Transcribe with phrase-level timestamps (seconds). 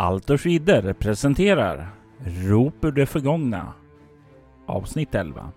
[0.00, 1.88] Alters Vidder presenterar
[2.24, 3.72] Rop ur det förgångna.
[4.66, 5.52] Avsnitt 11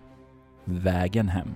[0.64, 1.48] Vägen hem.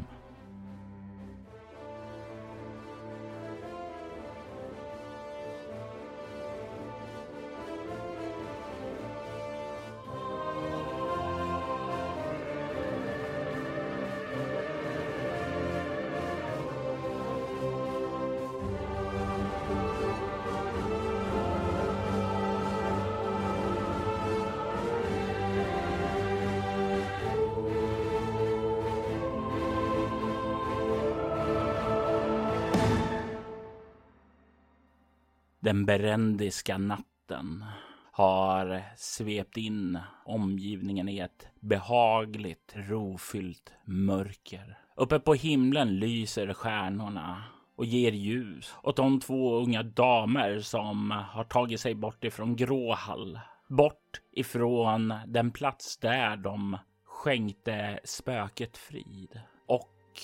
[35.88, 37.64] Berendiska natten
[38.12, 44.78] har svept in omgivningen i ett behagligt rofyllt mörker.
[44.96, 47.44] Uppe på himlen lyser stjärnorna
[47.76, 53.40] och ger ljus åt de två unga damer som har tagit sig bort ifrån Gråhall.
[53.68, 59.40] Bort ifrån den plats där de skänkte spöket frid.
[59.66, 60.20] Och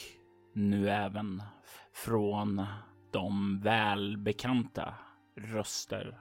[0.52, 1.42] nu även
[1.92, 2.66] från
[3.12, 4.94] de välbekanta
[5.36, 6.18] röster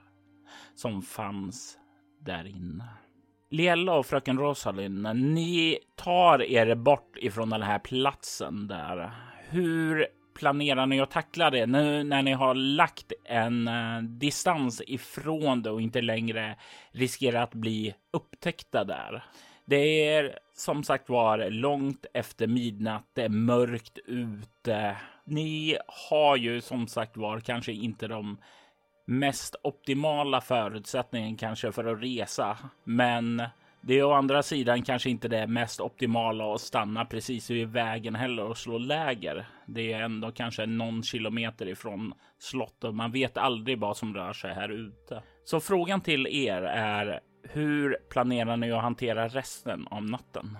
[0.75, 1.77] som fanns
[2.19, 2.85] där inne.
[3.49, 9.11] Liella och fröken Rosalind, ni tar er bort ifrån den här platsen där.
[9.49, 15.61] Hur planerar ni att tackla det nu när ni har lagt en eh, distans ifrån
[15.61, 16.55] det och inte längre
[16.91, 19.23] riskerar att bli upptäckta där?
[19.65, 23.07] Det är som sagt var långt efter midnatt.
[23.13, 24.97] Det är mörkt ute.
[25.25, 25.77] Ni
[26.09, 28.37] har ju som sagt var kanske inte de
[29.05, 32.57] mest optimala förutsättningen kanske för att resa.
[32.83, 33.43] Men
[33.81, 38.15] det är å andra sidan kanske inte det mest optimala att stanna precis vid vägen
[38.15, 39.47] heller och slå läger.
[39.65, 42.95] Det är ändå kanske någon kilometer ifrån slottet.
[42.95, 45.23] Man vet aldrig vad som rör sig här ute.
[45.43, 50.57] Så frågan till er är hur planerar ni att hantera resten av natten?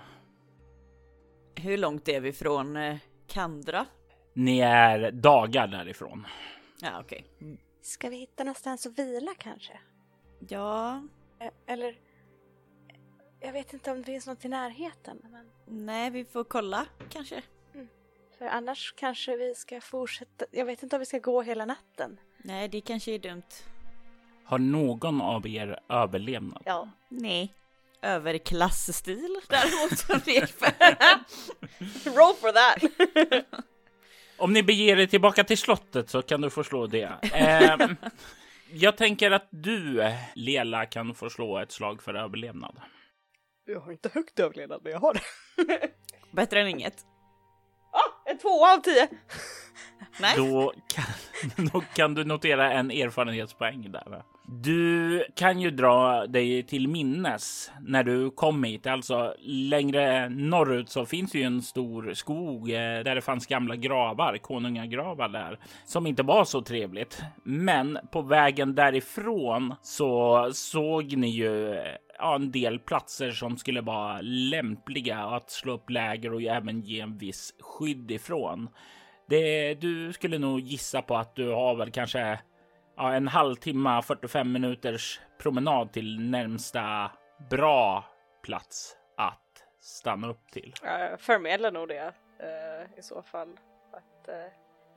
[1.55, 3.85] Hur långt är vi från eh, Kandra?
[4.33, 6.27] Ni är dagar därifrån.
[6.81, 7.25] Ja, okej.
[7.39, 7.57] Okay.
[7.83, 9.79] Ska vi hitta någonstans att vila kanske?
[10.49, 11.03] Ja.
[11.65, 11.99] Eller...
[13.39, 15.21] Jag vet inte om det finns något i närheten.
[15.31, 15.49] Men...
[15.65, 17.41] Nej, vi får kolla kanske.
[17.73, 17.87] Mm.
[18.37, 20.45] För annars kanske vi ska fortsätta.
[20.51, 22.19] Jag vet inte om vi ska gå hela natten.
[22.37, 23.43] Nej, det kanske är dumt.
[24.45, 26.63] Har någon av er överlevnad?
[26.65, 26.89] Ja.
[27.09, 27.53] Nej.
[28.01, 30.15] Överklassstil däremot som.
[32.13, 33.63] Roll for that!
[34.37, 37.11] Om ni beger er tillbaka till slottet så kan du få slå det.
[37.33, 37.89] Eh,
[38.71, 42.81] jag tänker att du, Lela, kan få slå ett slag för överlevnad.
[43.65, 45.21] Jag har inte högt överlevnad, men jag har det.
[46.31, 47.05] Bättre än inget.
[47.91, 49.07] Ah, en tvåa av tio!
[50.21, 50.37] Nice.
[50.37, 54.23] Då, kan, då kan du notera en erfarenhetspoäng där.
[54.45, 58.87] Du kan ju dra dig till minnes när du kom hit.
[58.87, 64.37] Alltså längre norrut så finns ju en stor skog eh, där det fanns gamla gravar,
[64.37, 67.21] konungagravar där, som inte var så trevligt.
[67.43, 73.81] Men på vägen därifrån så såg ni ju eh, ja, en del platser som skulle
[73.81, 78.69] vara lämpliga att slå upp läger och även ge en viss skydd ifrån.
[79.29, 82.39] Det, du skulle nog gissa på att du har väl kanske
[82.95, 87.11] ja, en halvtimme, 45 minuters promenad till närmsta
[87.49, 88.05] bra
[88.43, 90.73] plats att stanna upp till.
[90.83, 93.59] Jag förmedlar nog det uh, i så fall.
[93.91, 94.35] Att, uh,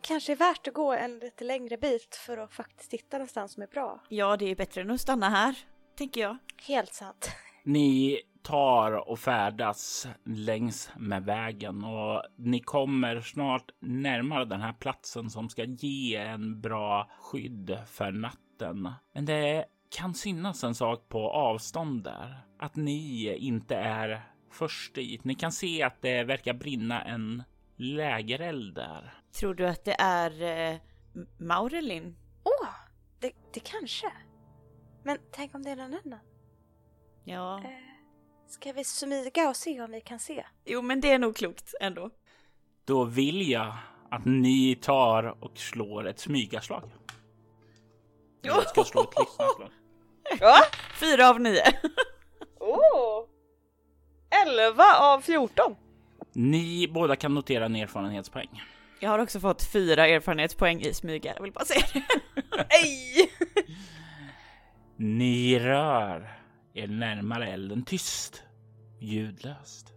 [0.02, 3.62] kanske är värt att gå en lite längre bit för att faktiskt hitta någonstans som
[3.62, 4.00] är bra.
[4.08, 5.58] Ja, det är bättre än att stanna här,
[5.96, 6.36] tänker jag.
[6.66, 7.30] Helt sant.
[7.66, 15.30] Ni tar och färdas längs med vägen och ni kommer snart närmare den här platsen
[15.30, 18.88] som ska ge en bra skydd för natten.
[19.14, 19.64] Men det
[19.96, 25.24] kan synas en sak på avstånd där, att ni inte är först dit.
[25.24, 27.42] Ni kan se att det verkar brinna en
[27.76, 29.14] lägereld där.
[29.40, 30.42] Tror du att det är
[30.72, 30.78] eh,
[31.38, 32.16] Maurelin?
[32.44, 32.74] Åh, oh,
[33.20, 34.12] det, det kanske.
[35.04, 36.20] Men tänk om det är någon annan?
[37.28, 37.58] Ja.
[37.58, 37.70] Eh,
[38.48, 40.44] ska vi smyga och se om vi kan se?
[40.64, 42.10] Jo, men det är nog klokt ändå.
[42.84, 43.76] Då vill jag
[44.10, 46.90] att ni tar och slår ett smygaslag.
[48.42, 49.70] Jag ska slå ett lyssnarslag.
[50.40, 50.56] Va?
[51.00, 51.62] Fyra av nio.
[52.60, 53.28] oh.
[54.46, 55.76] Elva av fjorton.
[56.32, 58.62] Ni båda kan notera en erfarenhetspoäng.
[59.00, 62.04] Jag har också fått fyra erfarenhetspoäng i smyga, jag vill bara säga det.
[62.70, 63.30] Nej!
[64.96, 66.35] Ni rör
[66.76, 68.42] er närmare elden tyst,
[69.00, 69.92] ljudlöst.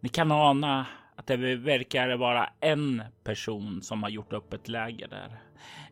[0.00, 0.86] Ni kan ana
[1.16, 5.40] att det verkar vara en person som har gjort upp ett läger där.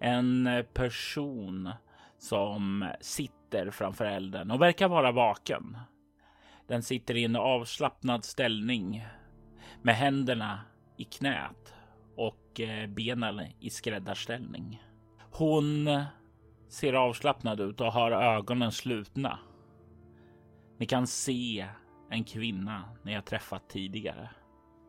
[0.01, 1.71] En person
[2.19, 5.77] som sitter framför elden och verkar vara vaken.
[6.69, 9.07] Den sitter i en avslappnad ställning
[9.83, 10.61] med händerna
[10.97, 11.75] i knät
[12.17, 14.83] och eh, benen i skräddarställning.
[15.31, 15.89] Hon
[16.69, 19.39] ser avslappnad ut och har ögonen slutna.
[20.83, 21.69] Ni kan se
[22.11, 24.31] en kvinna ni har träffat tidigare.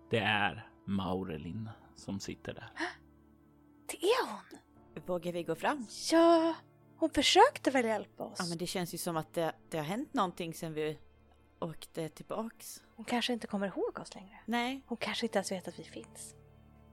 [0.10, 2.72] Det är Maurelin som sitter där.
[3.92, 4.60] Det är hon!
[5.06, 5.88] Vågar vi gå fram?
[6.12, 6.56] Ja,
[6.98, 8.36] hon försökte väl hjälpa oss.
[8.40, 11.00] Ja men det känns ju som att det, det har hänt någonting sen vi
[11.60, 12.84] åkte tillbaks.
[12.96, 14.40] Hon kanske inte kommer ihåg oss längre.
[14.46, 14.82] Nej.
[14.86, 16.36] Hon kanske inte ens vet att vi finns.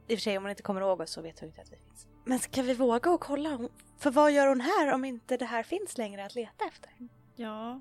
[0.09, 1.73] I och för sig, om hon inte kommer ihåg oss så vet hon inte att
[1.73, 2.07] vi finns.
[2.25, 3.69] Men ska vi våga och kolla?
[3.99, 6.91] För vad gör hon här om inte det här finns längre att leta efter?
[7.37, 7.81] Ja.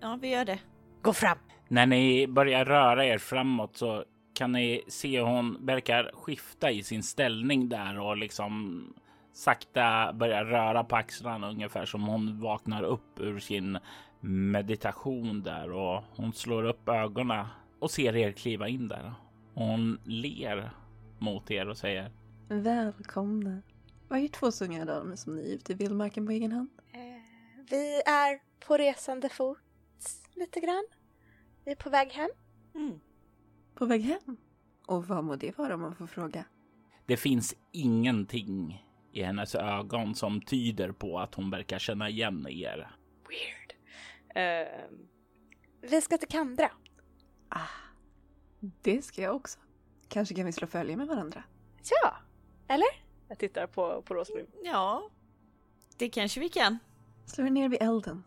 [0.00, 0.58] Ja, vi gör det.
[1.02, 1.38] Gå fram!
[1.68, 4.04] När ni börjar röra er framåt så
[4.34, 8.82] kan ni se hon verkar skifta i sin ställning där och liksom
[9.32, 13.78] sakta börjar röra på axlarna ungefär som hon vaknar upp ur sin
[14.20, 17.46] meditation där och hon slår upp ögonen
[17.78, 19.12] och ser er kliva in där.
[19.54, 20.70] Och hon ler
[21.18, 22.10] mot er och säger
[22.48, 23.62] Välkomna.
[24.08, 26.68] Vad är två unga damer som ni är ute i vildmarken på egen hand?
[26.92, 27.00] Eh,
[27.70, 29.58] vi är på resande fot
[30.34, 30.84] lite grann.
[31.64, 32.30] Vi är på väg hem.
[32.74, 33.00] Mm.
[33.74, 34.36] På väg hem?
[34.86, 36.44] Och vad må det vara om man får fråga?
[37.08, 42.90] det finns ingenting i hennes ögon som tyder på att hon verkar känna igen er.
[43.28, 43.74] Weird.
[44.34, 44.68] Eh,
[45.80, 46.70] vi ska till Kandra.
[47.48, 47.58] Ah,
[48.60, 49.58] det ska jag också.
[50.08, 51.42] Kanske kan vi slå följe med varandra?
[52.02, 52.16] Ja,
[52.68, 52.88] eller?
[53.28, 54.48] Jag tittar på, på Rosalind.
[54.64, 55.10] Ja.
[55.96, 56.78] Det kanske vi kan.
[57.26, 58.24] Slå er ner vid elden.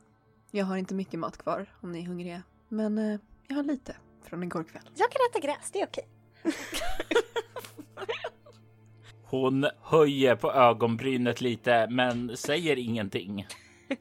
[0.53, 2.43] Jag har inte mycket mat kvar om ni är hungriga.
[2.67, 4.83] Men eh, jag har lite från igår kväll.
[4.95, 6.07] Jag kan äta gräs, det är okej.
[9.23, 13.47] Hon höjer på ögonbrynet lite, men säger ingenting.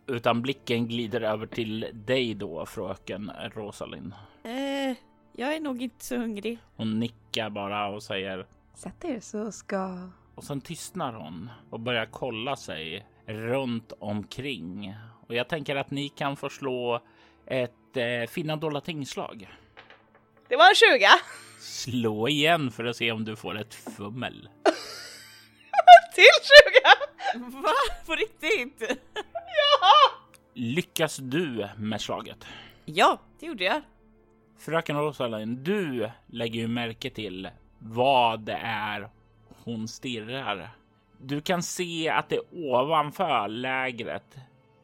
[0.07, 4.13] Utan blicken glider över till dig då, fröken Rosalind.
[4.43, 4.97] Eh,
[5.33, 6.59] jag är nog inte så hungrig.
[6.77, 10.09] Hon nickar bara och säger Sätt er så ska...
[10.35, 14.95] och sen tystnar hon och börjar kolla sig runt omkring.
[15.31, 17.01] Och jag tänker att ni kan få slå
[17.47, 19.49] ett eh, finna dolda tingslag.
[20.49, 21.07] Det var en 20!
[21.61, 24.49] Slå igen för att se om du får ett fummel.
[26.15, 26.25] Till
[27.35, 27.61] 20!
[27.63, 27.73] Va?
[28.07, 29.01] På riktigt?
[30.55, 32.47] Lyckas du med slaget?
[32.85, 33.83] Ja, det gjorde jag.
[34.59, 37.49] Fröken Rosalind, du lägger ju märke till
[37.79, 39.09] vad det är
[39.65, 40.71] hon stirrar.
[41.19, 44.37] Du kan se att det ovanför lägret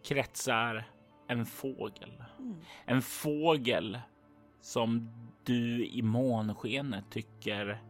[0.07, 0.85] kretsar
[1.29, 2.23] en fågel.
[2.85, 3.99] En fågel
[4.61, 5.11] som
[5.45, 7.83] du i månskenet tycker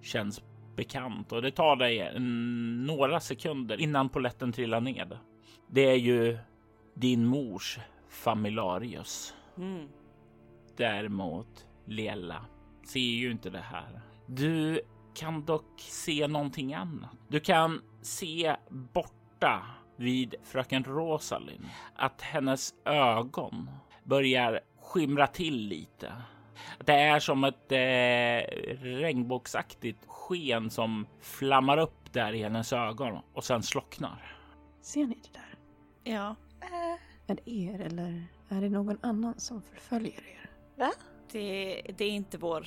[0.00, 0.42] känns
[0.76, 2.20] bekant och det tar dig
[2.86, 5.18] några sekunder innan poletten trillar ned.
[5.70, 6.38] Det är ju
[6.94, 7.78] din mors
[8.08, 9.34] familarius.
[9.56, 9.88] Mm.
[10.76, 12.46] Däremot Lela
[12.86, 14.00] ser ju inte det här.
[14.26, 14.80] Du
[15.14, 17.16] kan dock se någonting annat.
[17.28, 19.62] Du kan se borta
[20.02, 21.64] vid fröken Rosalind
[21.96, 23.70] att hennes ögon
[24.04, 26.12] börjar skimra till lite.
[26.84, 33.44] Det är som ett eh, regnbågsaktigt sken som flammar upp där i hennes ögon och
[33.44, 34.36] sen slocknar.
[34.80, 35.58] Ser ni det där?
[36.12, 40.50] Ja, Eh, Är det er eller är det någon annan som förföljer er?
[41.32, 42.66] det, det är inte vår.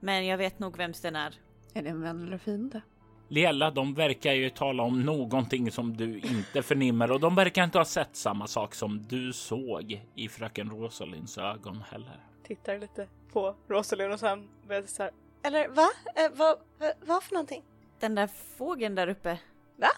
[0.00, 1.34] Men jag vet nog vems den är.
[1.74, 2.80] Är det en vän eller fiende?
[3.28, 7.78] Lela, de verkar ju tala om någonting som du inte förnimmer och de verkar inte
[7.78, 12.20] ha sett samma sak som du såg i fröken Rosalinds ögon heller.
[12.42, 15.12] tittar lite på Rosalind och sen börjar så här.
[15.42, 15.90] Eller va?
[16.16, 17.62] Eh, vad, vad, vad för någonting?
[18.00, 19.38] Den där fågeln där uppe.
[19.76, 19.88] Va?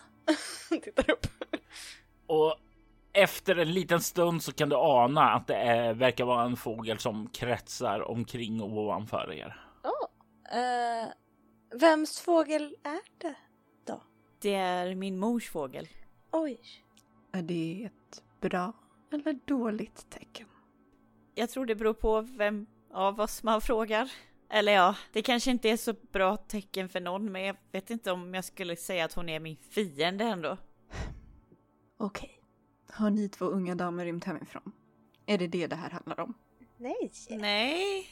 [0.82, 1.26] tittar upp.
[2.26, 2.56] Och
[3.12, 6.98] efter en liten stund så kan du ana att det är, verkar vara en fågel
[6.98, 9.60] som kretsar omkring och ovanför er.
[9.84, 10.58] Oh.
[10.58, 11.08] Eh,
[11.70, 13.34] vems fågel är det?
[14.38, 15.88] Det är min mors fågel.
[16.30, 16.60] Oj.
[17.32, 18.72] Är det ett bra
[19.12, 20.46] eller dåligt tecken?
[21.34, 24.12] Jag tror det beror på vem av oss man frågar.
[24.48, 28.12] Eller ja, det kanske inte är så bra tecken för någon, men jag vet inte
[28.12, 30.56] om jag skulle säga att hon är min fiende ändå.
[31.96, 32.40] Okej.
[32.88, 34.72] Har ni två unga damer rymt hemifrån?
[35.26, 36.34] Är det det det här handlar om?
[36.76, 37.12] Nej.
[37.30, 38.06] Nej,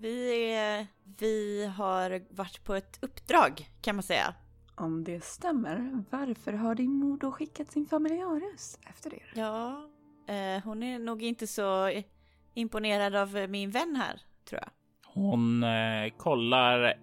[0.00, 0.86] vi, är,
[1.18, 4.34] vi har varit på ett uppdrag kan man säga.
[4.74, 9.32] Om det stämmer, varför har din mor då skickat sin familjarus efter er?
[9.34, 9.88] Ja,
[10.28, 11.92] eh, hon är nog inte så
[12.54, 14.70] imponerad av min vän här, tror jag.
[15.14, 16.94] Hon eh, kollar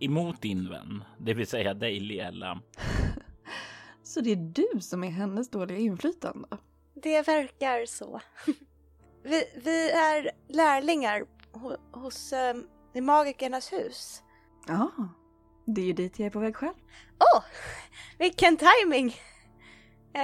[0.00, 2.60] emot din vän, det vill säga dig Lela.
[4.02, 6.48] Så det är du som är hennes dåliga inflytande?
[6.94, 8.20] Det verkar så.
[9.22, 11.24] vi, vi är lärlingar
[11.92, 14.22] hos um, i Magikernas hus.
[14.66, 14.90] Ja,
[15.66, 16.74] det är ju dit jag är på väg själv.
[17.18, 17.44] Åh, oh,
[18.18, 19.14] vilken timing!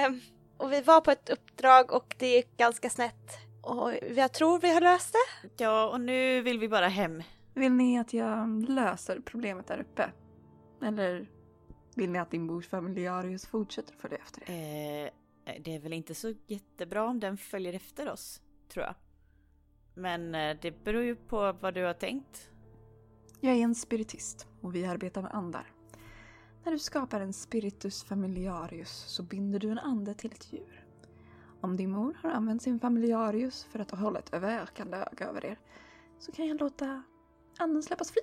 [0.06, 0.20] Um,
[0.56, 3.30] och vi var på ett uppdrag och det gick ganska snett.
[3.62, 5.48] Och jag tror vi har löst det.
[5.64, 7.22] Ja, och nu vill vi bara hem.
[7.54, 10.10] Vill ni att jag löser problemet där uppe?
[10.82, 11.30] Eller
[11.94, 15.04] vill ni att din mors familjarius fortsätter följa efter er?
[15.44, 18.94] Eh, det är väl inte så jättebra om den följer efter oss, tror jag.
[19.94, 22.50] Men eh, det beror ju på vad du har tänkt.
[23.40, 25.72] Jag är en spiritist och vi arbetar med andar.
[26.64, 30.86] När du skapar en spiritus familiarius så binder du en ande till ett djur.
[31.60, 35.58] Om din mor har använt sin familiarius för att hålla ett överökande öga över er
[36.18, 37.02] så kan jag låta
[37.58, 38.22] anden släppas fri.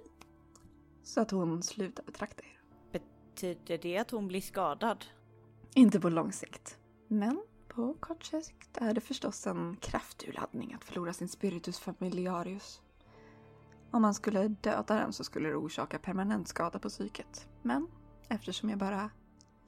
[1.04, 2.60] Så att hon slutar betrakta er.
[2.92, 5.06] Betyder det att hon blir skadad?
[5.76, 6.78] Inte på lång sikt.
[7.08, 7.42] Men
[7.80, 12.82] på kort sikt är det förstås en krafturladdning att förlora sin spiritus familiarius.
[13.92, 17.48] Om man skulle döda den så skulle det orsaka permanent skada på psyket.
[17.62, 17.88] Men
[18.28, 19.10] eftersom jag bara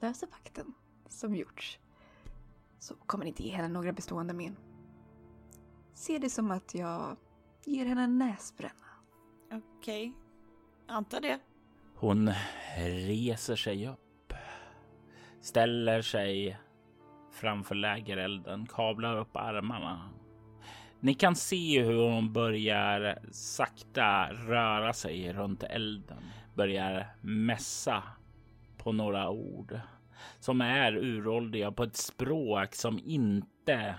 [0.00, 0.74] löser pakten
[1.08, 1.78] som gjorts
[2.78, 4.56] så kommer det inte ge henne några bestående men.
[5.94, 7.16] Se det som att jag
[7.64, 8.88] ger henne en näsbränna.
[9.46, 10.12] Okej, okay.
[10.96, 11.40] antar det.
[11.94, 12.30] Hon
[13.06, 14.32] reser sig upp,
[15.40, 16.58] ställer sig
[17.32, 20.10] framför lägerelden, kablar upp armarna.
[21.00, 26.22] Ni kan se hur hon börjar sakta röra sig runt elden,
[26.54, 28.02] börjar mässa
[28.78, 29.80] på några ord
[30.40, 33.94] som är uråldriga på ett språk som inte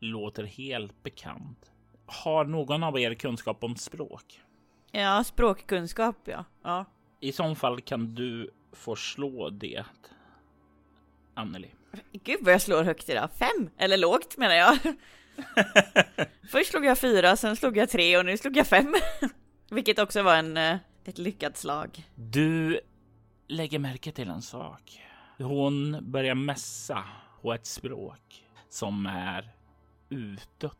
[0.00, 1.72] låter helt bekant.
[2.06, 4.40] Har någon av er kunskap om språk?
[4.90, 6.44] Ja, språkkunskap ja.
[6.62, 6.84] ja.
[7.20, 9.84] I så fall kan du få slå det,
[11.34, 11.70] Anneli.
[12.12, 13.28] Gud vad jag slår högt idag.
[13.38, 13.70] Fem!
[13.78, 14.78] Eller lågt menar jag.
[16.50, 18.94] Först slog jag fyra, sen slog jag tre och nu slog jag fem.
[19.70, 22.04] Vilket också var en, eh, ett lyckat slag.
[22.14, 22.80] Du
[23.48, 25.00] lägger märke till en sak.
[25.38, 27.04] Hon börjar mässa
[27.42, 29.50] på ett språk som är
[30.08, 30.76] utdött.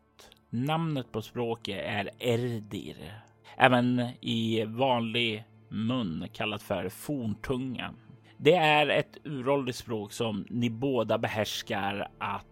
[0.49, 3.21] Namnet på språket är Erdir.
[3.57, 7.93] Även i vanlig mun kallat för forntunga.
[8.43, 12.45] Det är ett uråldrigt språk som ni båda behärskar att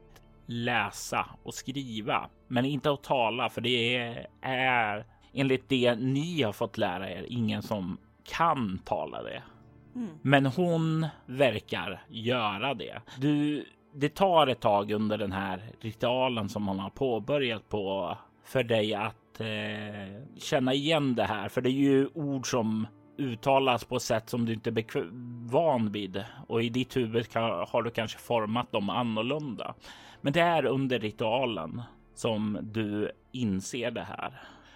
[0.45, 3.95] läsa och skriva, men inte att tala, för det
[4.41, 9.43] är enligt det ni har fått lära er ingen som kan tala det.
[9.95, 10.09] Mm.
[10.21, 13.01] Men hon verkar göra det.
[13.17, 18.63] Du, det tar ett tag under den här ritualen som hon har påbörjat på för
[18.63, 22.87] dig att eh, känna igen det här, för det är ju ord som
[23.19, 25.09] uttalas på sätt som du inte är
[25.51, 26.23] van vid.
[26.47, 29.75] Och i ditt huvud kan, har du kanske format dem annorlunda.
[30.21, 31.81] Men det är under ritualen
[32.15, 34.33] som du inser det här.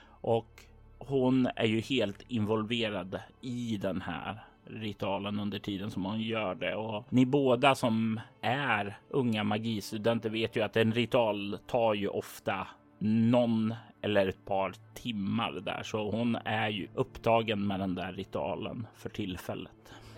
[0.07, 0.63] Och
[0.97, 6.75] hon är ju helt involverad i den här ritualen under tiden som hon gör det.
[6.75, 12.67] Och ni båda som är unga magistudenter vet ju att en ritual tar ju ofta
[12.99, 13.73] någon
[14.03, 19.09] eller ett par timmar där, så hon är ju upptagen med den där ritualen för
[19.09, 19.71] tillfället.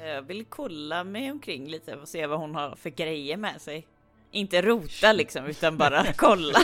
[0.05, 3.87] Jag vill kolla mig omkring lite och se vad hon har för grejer med sig.
[4.31, 6.59] Inte rota liksom, utan bara kolla.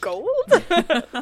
[0.00, 0.64] Gold!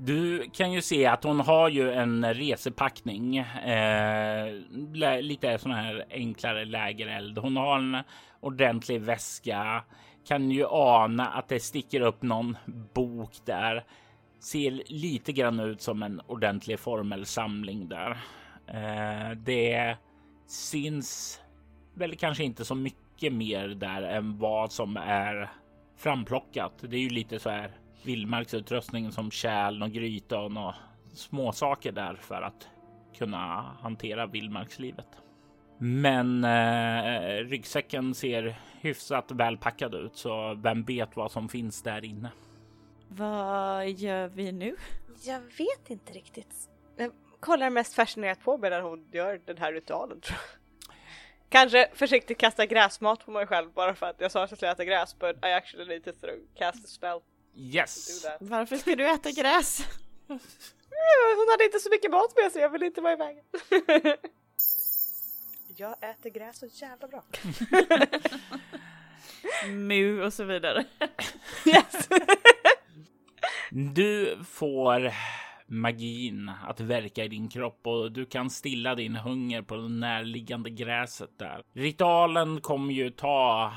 [0.00, 3.36] Du kan ju se att hon har ju en resepackning.
[3.36, 4.52] Eh,
[5.20, 7.38] lite sån här enklare lägereld.
[7.38, 7.96] Hon har en
[8.40, 9.84] ordentlig väska
[10.28, 12.56] kan ju ana att det sticker upp någon
[12.94, 13.84] bok där.
[14.40, 18.10] Ser lite grann ut som en ordentlig formelsamling där.
[18.66, 19.96] Eh, det
[20.46, 21.40] syns
[21.94, 25.50] väl kanske inte så mycket mer där än vad som är
[25.96, 26.72] framplockat.
[26.80, 27.70] Det är ju lite så här
[28.02, 30.74] vildmarksutrustning som kärl och gryta och några
[31.14, 32.68] småsaker där för att
[33.18, 35.08] kunna hantera vildmarkslivet.
[35.78, 42.30] Men eh, ryggsäcken ser hyfsat välpackad ut, så vem vet vad som finns där inne?
[43.08, 44.76] Vad gör vi nu?
[45.22, 46.68] Jag vet inte riktigt.
[46.96, 50.58] Jag kollar mest fascinerat på medan hon gör den här ritualen tror jag.
[51.48, 54.72] Kanske försiktigt kasta gräsmat på mig själv bara för att jag sa att jag skulle
[54.72, 57.20] äta gräs but I actually need to throw, cast a spell.
[57.56, 58.26] Yes!
[58.40, 59.80] Varför ska du äta gräs?
[61.36, 63.44] Hon hade inte så mycket mat med sig, jag vill inte vara i vägen.
[65.80, 67.24] jag äter gräs så jävla bra.
[69.68, 70.84] Mu och så vidare.
[71.66, 72.08] yes.
[73.70, 75.12] du får
[75.66, 80.70] magin att verka i din kropp och du kan stilla din hunger på det närliggande
[80.70, 81.62] gräset där.
[81.72, 83.72] Ritualen kommer ju ta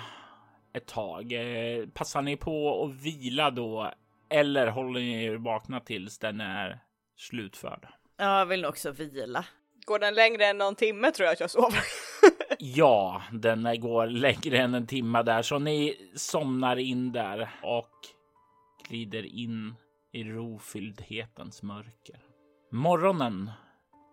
[0.74, 1.32] ett tag.
[1.32, 3.94] Eh, passar ni på att vila då?
[4.30, 6.80] Eller håller ni er vakna tills den är
[7.18, 7.88] slutförd?
[8.18, 9.46] Ja, jag vill också vila.
[9.86, 11.84] Går den längre än någon timme tror jag att jag sover.
[12.64, 17.90] Ja, den går längre än en timme där, så ni somnar in där och
[18.88, 19.76] glider in
[20.12, 22.20] i rofylldhetens mörker.
[22.72, 23.52] Morgonen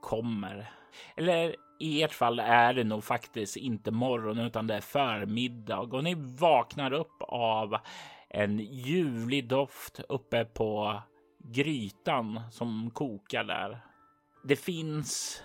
[0.03, 0.71] kommer.
[1.17, 6.05] Eller i ert fall är det nog faktiskt inte morgon utan det är förmiddag och
[6.05, 7.77] ni vaknar upp av
[8.29, 11.03] en ljuvlig doft uppe på
[11.45, 13.81] grytan som kokar där.
[14.45, 15.43] Det finns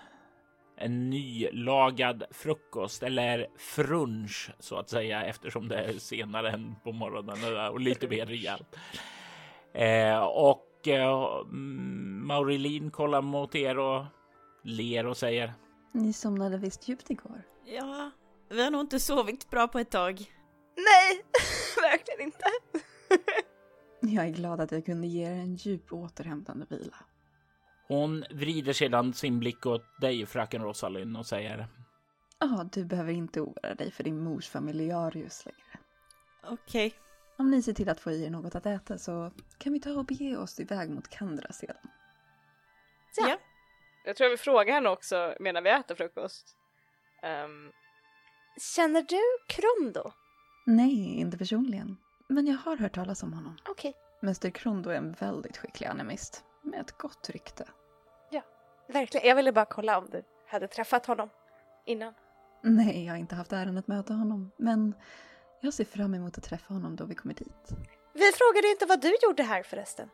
[0.83, 7.69] en nylagad frukost eller frunch så att säga eftersom det är senare än på morgonen
[7.71, 8.75] och lite mer rejält.
[9.73, 14.05] Eh, och eh, Maurilin kollar mot er och
[14.63, 15.53] ler och säger.
[15.91, 17.43] Ni somnade visst djupt igår.
[17.65, 18.11] Ja,
[18.49, 20.13] vi har nog inte sovit bra på ett tag.
[20.75, 21.23] Nej,
[21.91, 22.45] verkligen inte.
[24.15, 26.95] Jag är glad att jag kunde ge er en djup återhämtande vila.
[27.93, 31.67] Hon vrider sedan sin blick åt dig, fröken Rosalind, och säger.
[32.39, 35.79] Ja, du behöver inte oroa dig för din mors familjarius längre.
[36.43, 36.87] Okej.
[36.87, 36.99] Okay.
[37.37, 39.91] Om ni ser till att få i er något att äta så kan vi ta
[39.91, 41.75] och bege oss iväg mot Kandra sedan.
[43.17, 43.29] Ja.
[43.29, 43.37] ja.
[44.05, 46.57] Jag tror jag vill fråga henne också medan vi äter frukost.
[47.45, 47.71] Um,
[48.75, 50.11] känner du Krondo?
[50.65, 51.97] Nej, inte personligen.
[52.27, 53.57] Men jag har hört talas om honom.
[53.69, 53.89] Okej.
[53.89, 54.01] Okay.
[54.27, 56.43] Mäster Krondo är en väldigt skicklig animist.
[56.61, 57.67] Med ett gott rykte.
[58.87, 59.27] Verkligen.
[59.27, 61.29] Jag ville bara kolla om du hade träffat honom
[61.85, 62.13] innan.
[62.61, 64.51] Nej, jag har inte haft äran att möta honom.
[64.57, 64.93] Men
[65.61, 67.69] jag ser fram emot att träffa honom då vi kommer dit.
[68.13, 70.09] Vi frågade inte vad du gjorde här förresten.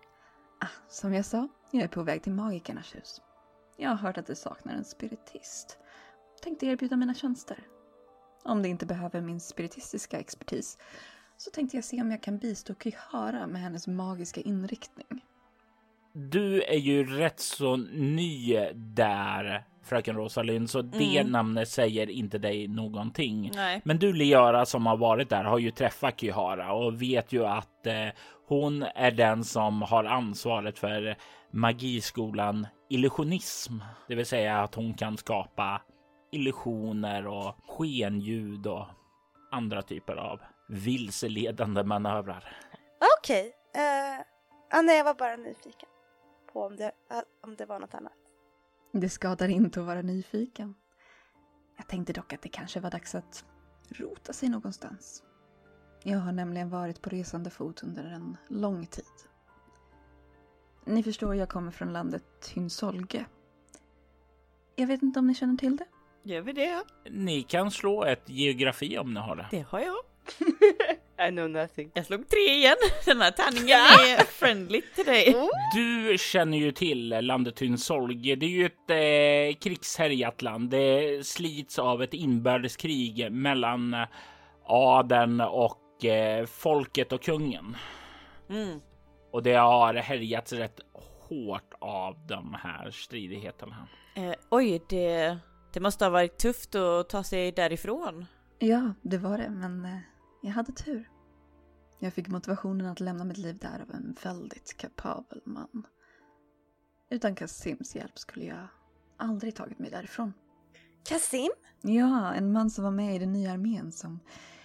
[0.62, 3.22] Ah, som jag sa, jag är på väg till Magikernas hus.
[3.78, 5.78] Jag har hört att det saknar en spiritist.
[6.42, 7.68] Tänkte erbjuda mina tjänster.
[8.44, 10.77] Om det inte behöver min spiritistiska expertis
[11.38, 15.25] så tänkte jag se om jag kan bistå Kihara med hennes magiska inriktning.
[16.20, 21.32] Du är ju rätt så ny där, fröken Rosalind, så det mm.
[21.32, 23.51] namnet säger inte dig någonting.
[23.55, 23.82] Nej.
[23.86, 27.88] Men du, Liara, som har varit där, har ju träffat Kihara och vet ju att
[27.88, 28.08] eh,
[28.48, 31.16] hon är den som har ansvaret för
[31.51, 33.74] magiskolan illusionism,
[34.08, 35.82] det vill säga att hon kan skapa
[36.32, 38.86] illusioner och skenljud och
[39.51, 42.58] andra typer av vilseledande manövrar.
[43.20, 43.84] Okej, okay.
[43.84, 44.24] uh,
[44.72, 45.90] Anna, jag var bara nyfiken
[46.59, 48.13] på om det, uh, om det var något annat.
[48.91, 50.75] Det skadar inte att vara nyfiken.
[51.77, 53.45] Jag tänkte dock att det kanske var dags att
[53.89, 55.24] rota sig någonstans.
[56.03, 59.05] Jag har nämligen varit på resande fot under en lång tid.
[60.85, 63.25] Ni förstår, jag kommer från landet Hynsolge.
[64.75, 65.85] Jag vet inte om ni känner till det?
[66.24, 66.83] Gör vi det?
[67.09, 69.48] Ni kan slå ett geografi om ni har det.
[69.51, 69.95] Det har jag.
[71.27, 71.92] I know nothing.
[71.94, 72.75] Jag slog tre igen.
[73.05, 75.36] Den här tärningen är friendly till dig.
[75.36, 75.50] Oh.
[75.75, 78.36] Du känner ju till landet Hynsolge.
[78.36, 80.70] Det är ju ett eh, krigshärjat land.
[80.70, 84.08] Det slits av ett inbördeskrig mellan eh,
[84.66, 87.77] adeln och eh, folket och kungen.
[88.50, 88.79] Mm.
[89.32, 90.79] Och det har härjats rätt
[91.27, 93.88] hårt av de här stridigheterna.
[94.16, 95.38] Eh, oj, det,
[95.74, 98.25] det måste ha varit tufft att ta sig därifrån.
[98.60, 99.98] Ja, det var det, men eh,
[100.42, 101.10] jag hade tur.
[102.00, 105.88] Jag fick motivationen att lämna mitt liv där av en väldigt kapabel man.
[107.10, 108.68] Utan Kasims hjälp skulle jag
[109.18, 110.34] aldrig tagit mig därifrån.
[111.04, 111.52] Kasim?
[111.82, 114.20] Ja, en man som var med i den nya armén som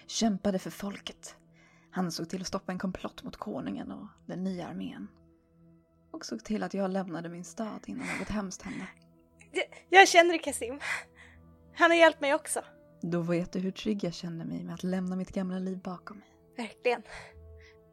[0.07, 1.35] kämpade för folket.
[1.91, 5.07] Han såg till att stoppa en komplott mot konungen och den nya armén.
[6.11, 8.87] Och såg till att jag lämnade min stad innan något hemskt hände.
[9.89, 10.79] Jag känner Kasim.
[11.75, 12.61] Han har hjälpt mig också.
[13.11, 16.17] Då vet du hur trygg jag känner mig med att lämna mitt gamla liv bakom
[16.17, 16.27] mig.
[16.57, 17.01] Verkligen.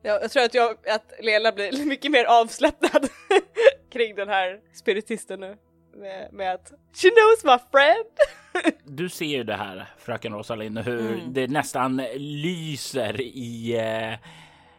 [0.03, 3.09] Jag, jag tror att, jag, att Lela blir mycket mer avslappnad
[3.92, 5.57] kring den här spiritisten nu.
[5.96, 8.75] Med, med, att She knows my friend!
[8.85, 11.33] du ser ju det här, fröken Rosalind, hur mm.
[11.33, 14.29] det nästan lyser i eh,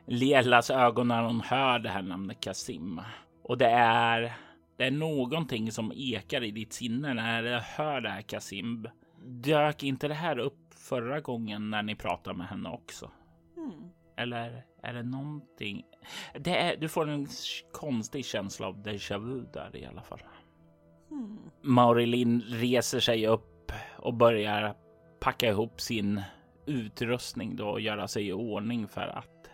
[0.06, 3.02] Lelas ögon när hon hör det här namnet Kasim.
[3.44, 4.34] Och det är,
[4.78, 8.88] det är någonting som ekar i ditt sinne när du hör det här Kasim.
[9.26, 13.12] Dök inte det här upp förra gången när ni pratade med henne också?
[13.58, 13.90] Mm.
[14.18, 15.84] Eller är det någonting?
[16.40, 17.28] Det är, du får en
[17.72, 20.22] konstig känsla av déjà vu där i alla fall.
[21.12, 21.40] Mm.
[21.62, 24.76] Maurilin reser sig upp och börjar
[25.20, 26.22] packa ihop sin
[26.66, 29.50] utrustning då och göra sig i ordning för att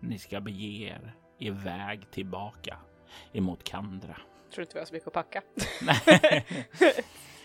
[0.00, 2.78] ni ska bege er iväg tillbaka
[3.32, 4.16] emot Kandra.
[4.44, 5.42] Jag tror inte vi har så mycket att packa.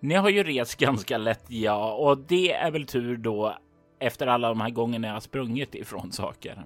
[0.00, 3.56] Ni har ju rest ganska lätt, ja, och det är väl tur då
[3.98, 6.62] efter alla de här gångerna jag har sprungit ifrån saker.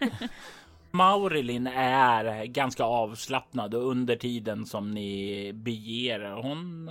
[0.90, 6.30] Maurilin är ganska avslappnad och under tiden som ni beger er.
[6.30, 6.90] Hon,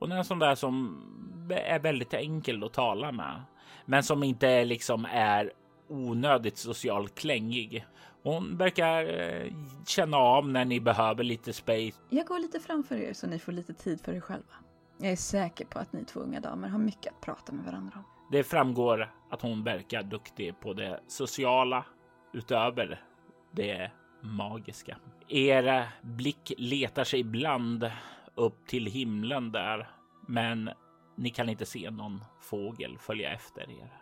[0.00, 1.02] hon är en sån där som
[1.50, 3.42] är väldigt enkel att tala med,
[3.86, 5.52] men som inte liksom är
[5.88, 7.86] onödigt socialt klängig.
[8.22, 9.52] Hon verkar eh,
[9.86, 11.92] känna av när ni behöver lite space.
[12.10, 14.54] Jag går lite framför er så ni får lite tid för er själva.
[15.02, 17.92] Jag är säker på att ni två unga damer har mycket att prata med varandra
[17.98, 18.04] om.
[18.32, 21.84] Det framgår att hon verkar duktig på det sociala
[22.32, 23.04] utöver
[23.52, 24.98] det magiska.
[25.28, 27.90] Er blick letar sig ibland
[28.34, 29.90] upp till himlen där,
[30.28, 30.70] men
[31.16, 34.00] ni kan inte se någon fågel följa efter er.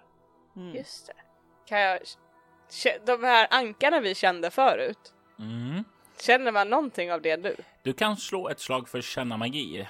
[0.56, 0.74] Mm.
[0.76, 1.12] Just det.
[1.68, 1.98] Kan jag...
[3.06, 5.84] De här ankarna vi kände förut, Mm.
[6.20, 7.56] känner man någonting av det nu?
[7.82, 9.88] Du kan slå ett slag för känna magi.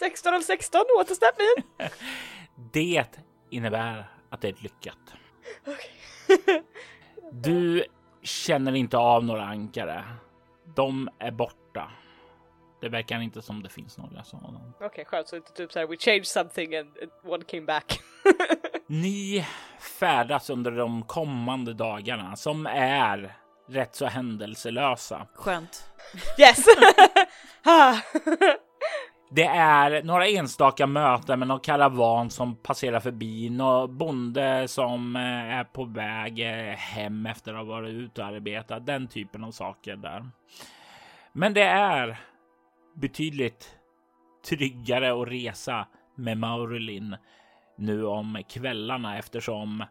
[0.00, 1.88] 16 av 16, återställ min!
[2.72, 3.04] Det
[3.50, 4.98] innebär att det är lyckat.
[7.32, 7.84] Du
[8.22, 10.04] känner inte av några ankare.
[10.76, 11.90] De är borta.
[12.80, 14.72] Det verkar inte som det finns några sådana.
[14.80, 18.00] Okej, skönt så inte typ såhär we changed something and and one came back.
[18.86, 19.46] Ni
[19.98, 23.36] färdas under de kommande dagarna som är
[23.68, 25.26] rätt så händelselösa.
[25.34, 25.90] Skönt.
[26.38, 26.64] yes!
[29.32, 35.22] Det är några enstaka möten med någon karavan som passerar förbi, någon bonde som eh,
[35.58, 39.50] är på väg eh, hem efter att ha varit ute och arbetat, den typen av
[39.50, 40.30] saker där.
[41.32, 42.20] Men det är
[42.94, 43.76] betydligt
[44.48, 47.16] tryggare att resa med Maurelin
[47.76, 49.84] nu om kvällarna eftersom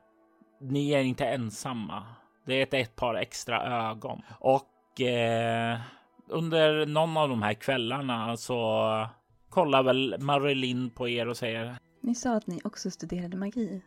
[0.61, 2.03] ni är inte ensamma.
[2.45, 5.79] Det är ett, ett par extra ögon och eh,
[6.27, 9.07] under någon av de här kvällarna så
[9.49, 13.81] kollar väl Marilyn på er och säger Ni sa att ni också studerade magi.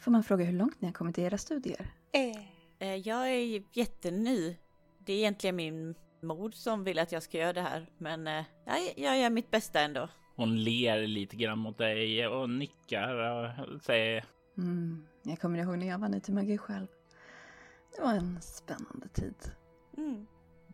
[0.00, 1.86] Får man fråga hur långt ni har kommit i era studier?
[2.78, 4.56] Eh, Jag är jätteny.
[4.98, 8.44] Det är egentligen min mor som vill att jag ska göra det här, men eh,
[8.96, 10.08] jag, gör mitt bästa ändå.
[10.36, 14.24] hon ler lite grann mot dig och nickar och säger
[14.58, 16.86] Mm, jag kommer ihåg när jag var ny till magi själv.
[17.96, 19.34] Det var en spännande tid.
[19.96, 20.26] Mm.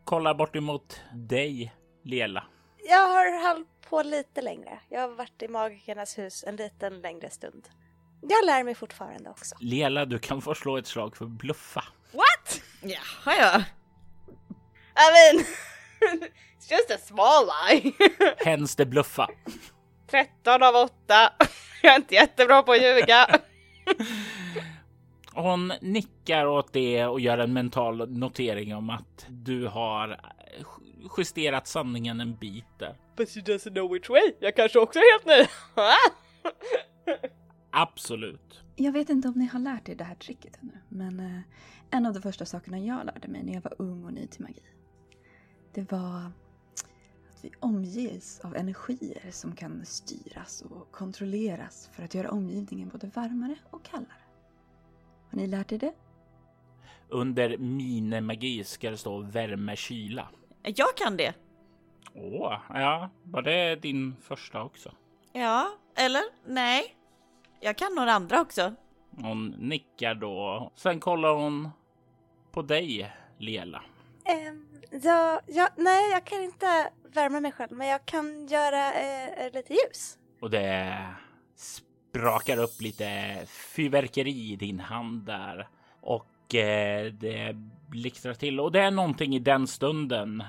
[0.03, 1.73] kollar bort emot dig
[2.03, 2.43] Lela.
[2.87, 4.79] Jag har hållit på lite längre.
[4.89, 7.69] Jag har varit i Magikernas hus en liten längre stund.
[8.21, 9.55] Jag lär mig fortfarande också.
[9.59, 11.83] Lela, du kan få slå ett slag för bluffa.
[12.11, 12.61] What?
[12.81, 13.63] Jaha ja.
[14.97, 15.45] I mean,
[16.59, 17.93] it's just a small lie.
[18.37, 19.29] Hens det bluffa.
[20.07, 20.93] 13 av 8.
[21.81, 23.27] Jag är inte jättebra på att ljuga.
[25.33, 30.19] Hon nickar åt det och gör en mental notering om att du har
[31.17, 32.95] justerat sanningen en bit där.
[33.15, 34.33] But she doesn't know which way.
[34.39, 35.47] Jag kanske också är helt ny.
[37.71, 38.63] Absolut.
[38.75, 41.41] Jag vet inte om ni har lärt er det här tricket ännu, men eh,
[41.91, 44.41] en av de första sakerna jag lärde mig när jag var ung och ny till
[44.41, 44.63] magi,
[45.73, 46.31] det var
[47.33, 53.07] att vi omges av energier som kan styras och kontrolleras för att göra omgivningen både
[53.07, 54.23] varmare och kallare.
[55.31, 55.93] Har ni lärt er det?
[57.09, 60.29] Under minemagi ska det stå värme kyla.
[60.65, 61.33] Jag kan det.
[62.13, 64.91] Åh, ja, var det din första också?
[65.33, 66.23] Ja, eller?
[66.45, 66.95] Nej.
[67.59, 68.73] Jag kan några andra också.
[69.21, 70.71] Hon nickar då.
[70.75, 71.69] Sen kollar hon
[72.51, 73.83] på dig, Lela.
[74.25, 74.67] Ehm,
[75.03, 79.73] ja, ja, nej, jag kan inte värma mig själv, men jag kan göra eh, lite
[79.73, 80.17] ljus.
[80.41, 80.97] Och det
[81.55, 85.67] sprakar upp lite fyrverkeri i din hand där.
[86.01, 87.55] Och eh, det
[87.87, 88.59] blixtrar till.
[88.59, 90.43] Och det är någonting i den stunden,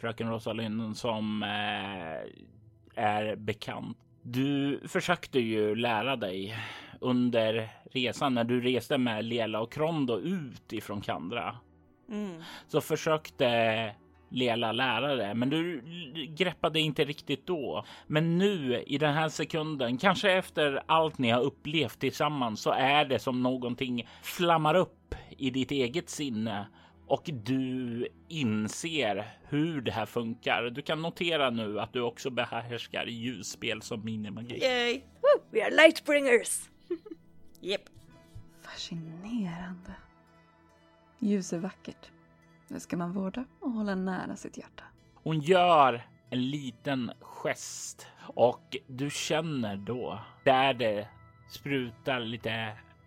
[0.00, 3.98] fröken Rosalind, som eh, är bekant.
[4.22, 6.56] Du försökte ju lära dig
[7.00, 11.56] under resan när du reste med Lela och Krondo ut ifrån Kandra.
[12.08, 12.42] Mm.
[12.68, 13.94] Så försökte
[14.30, 15.82] Lela lära dig, men du
[16.36, 17.84] greppade inte riktigt då.
[18.06, 23.04] Men nu i den här sekunden, kanske efter allt ni har upplevt tillsammans, så är
[23.04, 26.66] det som någonting flammar upp i ditt eget sinne
[27.06, 30.62] och du inser hur det här funkar.
[30.62, 34.58] Du kan notera nu att du också behärskar ljusspel som minimagi.
[34.62, 34.94] Yay.
[34.94, 36.70] Woo, we are lightbringers!
[37.60, 37.82] Yep.
[38.62, 39.94] Fascinerande.
[41.18, 42.10] Ljus är vackert.
[42.68, 44.84] Det ska man vårda och hålla nära sitt hjärta.
[45.14, 51.08] Hon gör en liten gest och du känner då där det
[51.50, 52.50] sprutar lite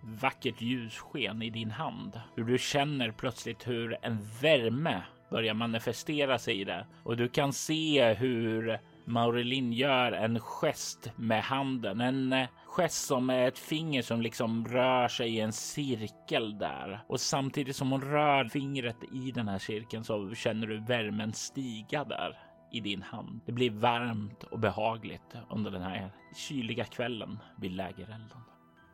[0.01, 2.21] vackert ljussken i din hand.
[2.35, 7.53] Hur du känner plötsligt hur en värme börjar manifestera sig i det och du kan
[7.53, 14.01] se hur Maurelin gör en gest med handen, en eh, gest som är ett finger
[14.01, 19.31] som liksom rör sig i en cirkel där och samtidigt som hon rör fingret i
[19.31, 22.37] den här cirkeln så känner du värmen stiga där
[22.71, 23.41] i din hand.
[23.45, 28.39] Det blir varmt och behagligt under den här kyliga kvällen vid lägerelden.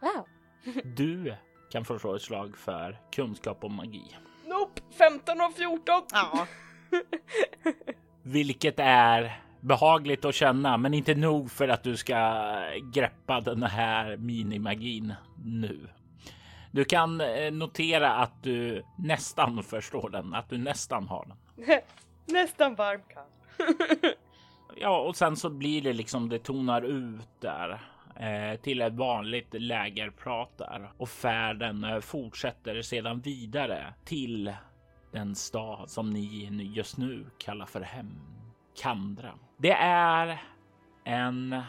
[0.01, 0.36] Wow.
[0.83, 1.35] Du
[1.71, 4.15] kan få slå ett slag för kunskap om magi.
[4.45, 6.01] Nope, 15 och 14!
[6.11, 6.47] Ja,
[8.23, 12.43] Vilket är behagligt att känna, men inte nog för att du ska
[12.93, 15.13] greppa den här minimagin
[15.45, 15.87] nu.
[16.71, 21.37] Du kan eh, notera att du nästan förstår den, att du nästan har den.
[22.25, 23.25] Nästan varm kall.
[24.79, 27.81] Ja, och sen så blir det liksom det tonar ut där
[28.19, 34.53] Eh, till ett vanligt lägerprat där och färden eh, fortsätter sedan vidare till
[35.11, 38.21] den stad som ni just nu kallar för hem.
[38.81, 39.33] Kandra.
[39.57, 40.41] Det är
[41.03, 41.61] en,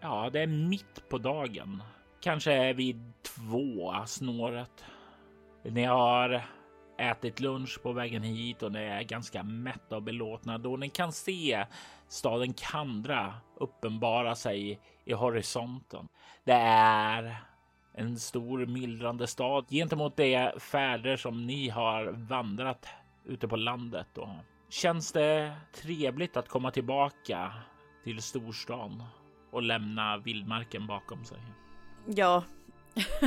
[0.00, 1.82] ja, det är mitt på dagen,
[2.20, 4.84] kanske vid två snåret.
[5.62, 6.42] Ni har
[6.98, 11.12] ätit lunch på vägen hit och ni är ganska mätta och belåtna då ni kan
[11.12, 11.66] se
[12.08, 16.08] staden Kandra uppenbara sig i horisonten.
[16.44, 17.36] Det är
[17.94, 22.86] en stor mildrande stad gentemot de färder som ni har vandrat
[23.24, 24.06] ute på landet.
[24.14, 24.30] Då.
[24.68, 27.52] Känns det trevligt att komma tillbaka
[28.04, 29.02] till storstan
[29.50, 31.38] och lämna vildmarken bakom sig?
[32.06, 32.44] ja,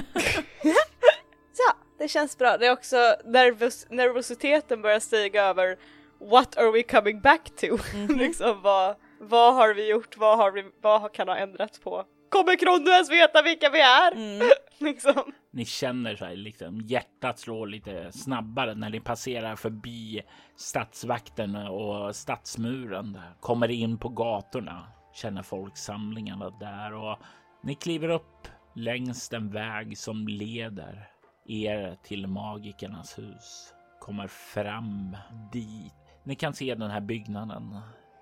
[1.58, 2.58] Ja, det känns bra.
[2.58, 5.78] Det är också nervos nervositeten börjar stiga över
[6.20, 7.78] What are we coming back to?
[8.14, 10.18] liksom vad, vad har vi gjort?
[10.18, 12.06] Vad, har vi, vad kan ha ändrats på?
[12.30, 14.12] Kommer Krondu ens veta vilka vi är?
[14.12, 14.48] mm.
[14.78, 15.34] liksom.
[15.52, 20.22] Ni känner sig liksom hjärtat slår lite snabbare när ni passerar förbi
[20.56, 23.14] stadsvakten och stadsmuren.
[23.14, 23.34] Där.
[23.40, 27.18] Kommer in på gatorna, känner folksamlingarna där och
[27.64, 31.10] ni kliver upp längs den väg som leder
[31.46, 33.74] er till magikernas hus.
[34.00, 35.18] Kommer fram
[35.52, 36.07] dit.
[36.28, 37.80] Ni kan se den här byggnaden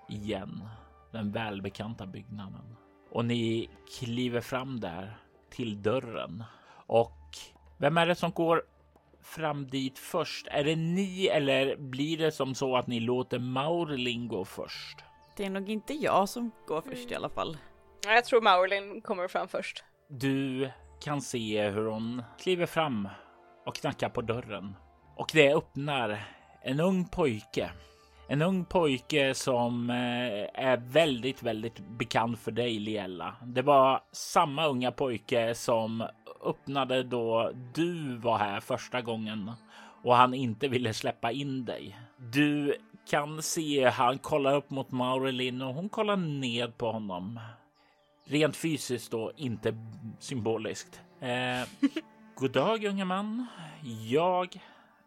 [0.08, 0.68] igen.
[1.12, 2.76] Den välbekanta byggnaden.
[3.10, 5.18] Och ni kliver fram där
[5.50, 6.44] till dörren.
[6.86, 7.18] Och
[7.78, 8.62] vem är det som går
[9.22, 10.46] fram dit först?
[10.50, 14.98] Är det ni eller blir det som så att ni låter Maurlin gå först?
[15.36, 17.56] det är nog inte jag som går först i alla fall.
[18.04, 19.84] Ja, Jag tror Maurlin kommer fram först.
[20.08, 23.08] Du kan se hur hon kliver fram
[23.66, 24.76] och knackar på dörren
[25.16, 26.26] och det öppnar
[26.62, 27.70] en ung pojke.
[28.28, 33.36] En ung pojke som eh, är väldigt, väldigt bekant för dig, Liella.
[33.42, 36.08] Det var samma unga pojke som
[36.44, 39.52] öppnade då du var här första gången
[40.02, 41.98] och han inte ville släppa in dig.
[42.16, 42.76] Du
[43.10, 47.40] kan se han kollar upp mot Maurelin och hon kollar ned på honom.
[48.24, 49.76] Rent fysiskt då, inte
[50.18, 51.00] symboliskt.
[51.20, 51.68] Eh,
[52.34, 53.46] god dag unge man.
[54.08, 54.60] Jag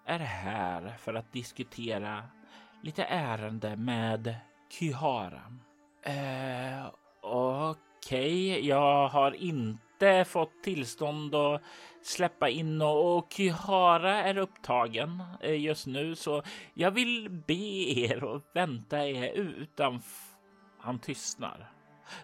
[0.06, 2.24] är här för att diskutera
[2.82, 4.36] lite ärende med
[4.70, 5.42] Kyhara.
[6.04, 11.62] Eh, Okej, jag har inte fått tillstånd att
[12.02, 17.54] släppa in och, och Kyhara är upptagen eh, just nu så jag vill be
[18.00, 20.30] er att vänta er utanför.
[20.82, 21.72] Han tystnar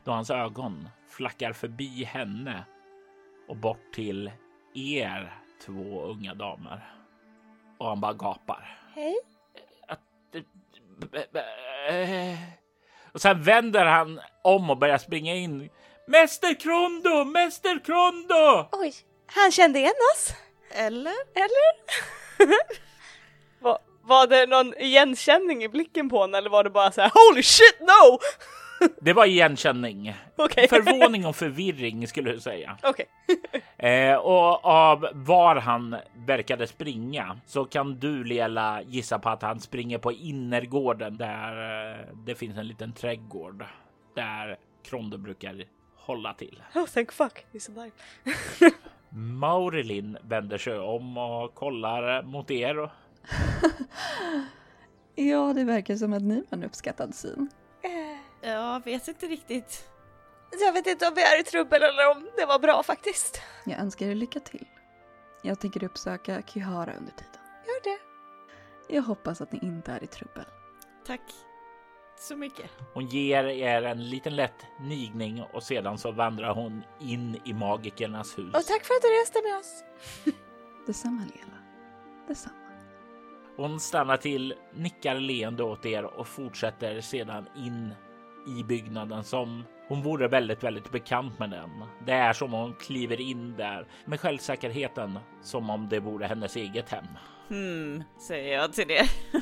[0.03, 2.65] då hans ögon flackar förbi henne
[3.47, 4.31] och bort till
[4.73, 5.33] er
[5.65, 6.93] två unga damer.
[7.77, 8.77] Och han bara gapar.
[8.93, 9.34] Hej.
[13.13, 15.69] Och sen vänder han om och börjar springa in.
[16.07, 17.23] Mäster Krondo!
[17.25, 18.69] Mäster Krondo!
[18.71, 18.93] Oj,
[19.25, 20.33] han kände igen oss.
[20.71, 21.15] Eller?
[21.35, 21.75] Eller?
[23.59, 27.11] Va, var det någon igenkänning i blicken på henne eller var det bara så här
[27.13, 28.19] Holy shit no!
[29.01, 30.13] Det var igenkänning.
[30.35, 30.67] Okej.
[30.67, 32.77] Förvåning och förvirring skulle jag säga.
[32.83, 33.05] Okej.
[33.77, 35.95] Eh, och av var han
[36.27, 42.05] verkade springa så kan du Lela gissa på att han springer på innergården där eh,
[42.25, 43.65] det finns en liten trädgård
[44.15, 45.63] där Krondo brukar
[45.95, 46.63] hålla till.
[46.75, 47.95] Oh thank fuck, he's alive.
[49.09, 52.79] Maurelin vänder sig om och kollar mot er.
[52.79, 52.89] Och
[55.15, 57.49] Ja, det verkar som att ni var en uppskattad syn.
[58.45, 59.89] Jag vet inte riktigt.
[60.59, 63.41] Jag vet inte om vi är i trubbel eller om det var bra faktiskt.
[63.65, 64.67] Jag önskar er lycka till.
[65.41, 67.41] Jag tänker uppsöka Kyhara under tiden.
[67.67, 67.99] Gör det.
[68.95, 70.45] Jag hoppas att ni inte är i trubbel.
[71.05, 71.21] Tack
[72.19, 72.71] så mycket.
[72.93, 78.37] hon ger er en liten lätt nigning och sedan så vandrar hon in i magikernas
[78.37, 78.55] hus.
[78.55, 79.83] Och tack för att du reste med oss.
[80.87, 81.57] Detsamma Lela.
[82.27, 82.55] Detsamma.
[83.57, 87.93] Hon stannar till, nickar leende åt er och fortsätter sedan in
[88.47, 91.69] i byggnaden som hon vore väldigt, väldigt bekant med den.
[92.05, 96.55] Det är som om hon kliver in där med självsäkerheten som om det vore hennes
[96.55, 97.05] eget hem.
[97.47, 99.09] Hmm, säger jag till det.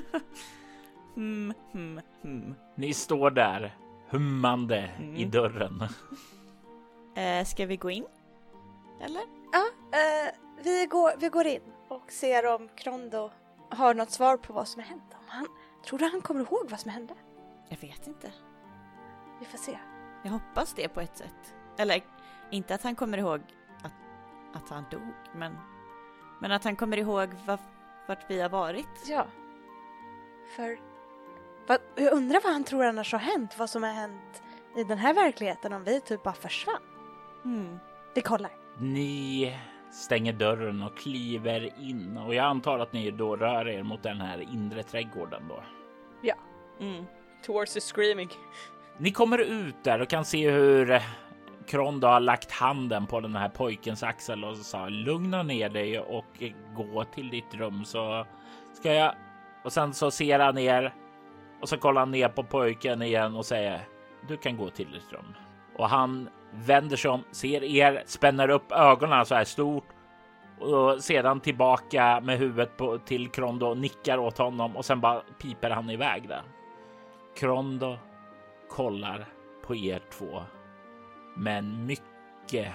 [1.15, 2.55] hmm, hmm, hmm.
[2.75, 3.75] Ni står där
[4.09, 5.31] hummande i Mm.
[5.31, 5.83] dörren.
[7.15, 8.05] Eh, ska vi gå in?
[9.01, 9.21] Eller?
[9.51, 9.65] Ja,
[9.99, 13.31] eh, vi, går, vi går in och ser om Krondo
[13.69, 15.03] har något svar på vad som har hänt.
[15.11, 15.47] Om han,
[15.85, 17.13] tror du han kommer ihåg vad som hände?
[17.69, 18.31] Jag vet inte.
[19.43, 19.79] Vi får se.
[20.23, 21.55] Jag hoppas det på ett sätt.
[21.77, 22.01] Eller
[22.51, 23.41] inte att han kommer ihåg
[23.83, 23.93] att,
[24.53, 25.57] att han dog, men,
[26.41, 27.59] men att han kommer ihåg var,
[28.07, 29.07] vart vi har varit.
[29.07, 29.27] Ja.
[30.55, 30.79] För
[31.67, 34.43] vad, jag undrar vad han tror annars har hänt, vad som har hänt
[34.77, 36.81] i den här verkligheten om vi typ bara försvann.
[37.43, 37.79] Hmm.
[38.15, 38.51] Vi kollar.
[38.79, 39.57] Ni
[39.91, 44.21] stänger dörren och kliver in och jag antar att ni då rör er mot den
[44.21, 45.63] här inre trädgården då.
[46.79, 47.05] Mm.
[47.45, 48.29] Towards the screaming.
[48.97, 51.01] Ni kommer ut där och kan se hur eh,
[51.67, 56.43] Krondo har lagt handen på den här pojkens axel och sa lugna ner dig och
[56.75, 58.25] gå till ditt rum så
[58.73, 59.15] ska jag.
[59.63, 60.93] Och sen så ser han ner
[61.61, 63.81] och så kollar han ner på pojken igen och säger
[64.27, 65.33] du kan gå till ditt rum.
[65.77, 69.87] Och han vänder sig om, ser er, spänner upp ögonen så här stort
[70.59, 75.21] och sedan tillbaka med huvudet på, till Krondo och nickar åt honom och sen bara
[75.41, 76.41] piper han iväg där.
[77.37, 77.97] Krondo
[78.73, 79.25] kollar
[79.61, 80.43] på er två
[81.35, 82.73] med en mycket,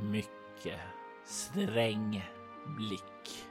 [0.00, 0.80] mycket
[1.24, 2.24] sträng
[2.66, 3.44] blick.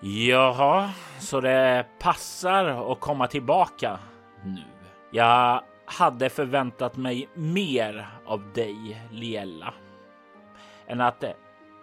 [0.00, 3.98] Jaha, så det passar att komma tillbaka
[4.44, 4.64] nu.
[5.10, 9.74] Jag hade förväntat mig mer av dig, Liella,
[10.86, 11.24] än att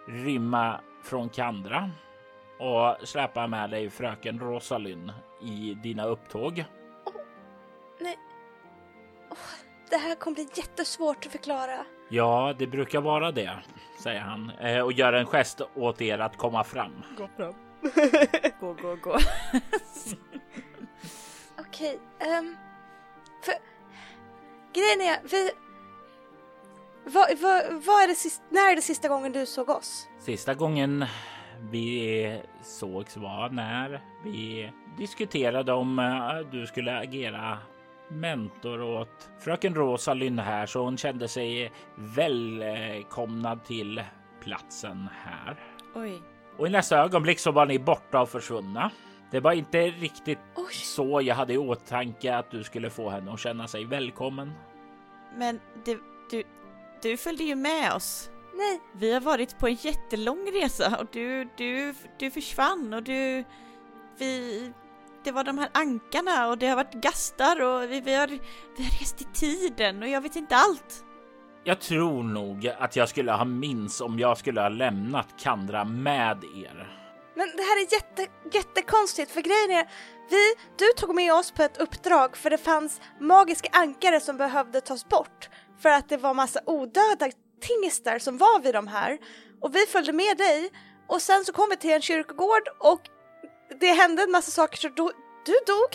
[0.08, 1.90] rymma från Kandra
[2.58, 5.12] och släpa med dig fröken Rosalind
[5.42, 6.64] i dina upptåg.
[9.90, 11.84] Det här kommer bli jättesvårt att förklara.
[12.08, 13.58] Ja, det brukar vara det,
[13.98, 17.02] säger han eh, och gör en gest åt er att komma fram.
[17.18, 17.54] Gå fram.
[18.60, 19.18] Gå, gå, gå.
[21.58, 22.56] Okej, ehm...
[23.42, 23.54] för...
[24.74, 25.50] Grejen är, vi...
[27.04, 30.08] Vad, vad, vad är det sist, när är det sista gången du såg oss?
[30.20, 31.04] Sista gången
[31.70, 37.58] vi sågs var när vi diskuterade om eh, du skulle agera
[38.14, 44.02] mentor åt fröken Rosalind här, så hon kände sig välkomnad till
[44.40, 45.56] platsen här.
[45.94, 46.22] Oj.
[46.56, 48.90] Och i nästa ögonblick så var ni borta och försvunna.
[49.30, 53.32] Det var inte riktigt Oj, så jag hade i åtanke att du skulle få henne
[53.32, 54.52] att känna sig välkommen.
[55.36, 56.42] Men du, du,
[57.02, 58.30] du följde ju med oss.
[58.54, 63.44] nej, Vi har varit på en jättelång resa och du, du, du försvann och du...
[64.18, 64.72] Vi...
[65.24, 68.26] Det var de här ankarna och det har varit gastar och vi, vi, har,
[68.76, 71.04] vi har rest i tiden och jag vet inte allt.
[71.64, 76.44] Jag tror nog att jag skulle ha minns om jag skulle ha lämnat Kandra med
[76.44, 77.00] er.
[77.34, 79.88] men det här är jätte, jättekonstigt för grejen är,
[80.30, 84.80] vi, du tog med oss på ett uppdrag för det fanns magiska ankare som behövde
[84.80, 85.48] tas bort
[85.82, 87.26] för att det var massa odöda
[87.60, 89.18] tingestar som var vid de här
[89.60, 90.70] och vi följde med dig
[91.08, 93.00] och sen så kom vi till en kyrkogård och
[93.80, 95.12] det hände en massa saker så då,
[95.44, 95.90] du dog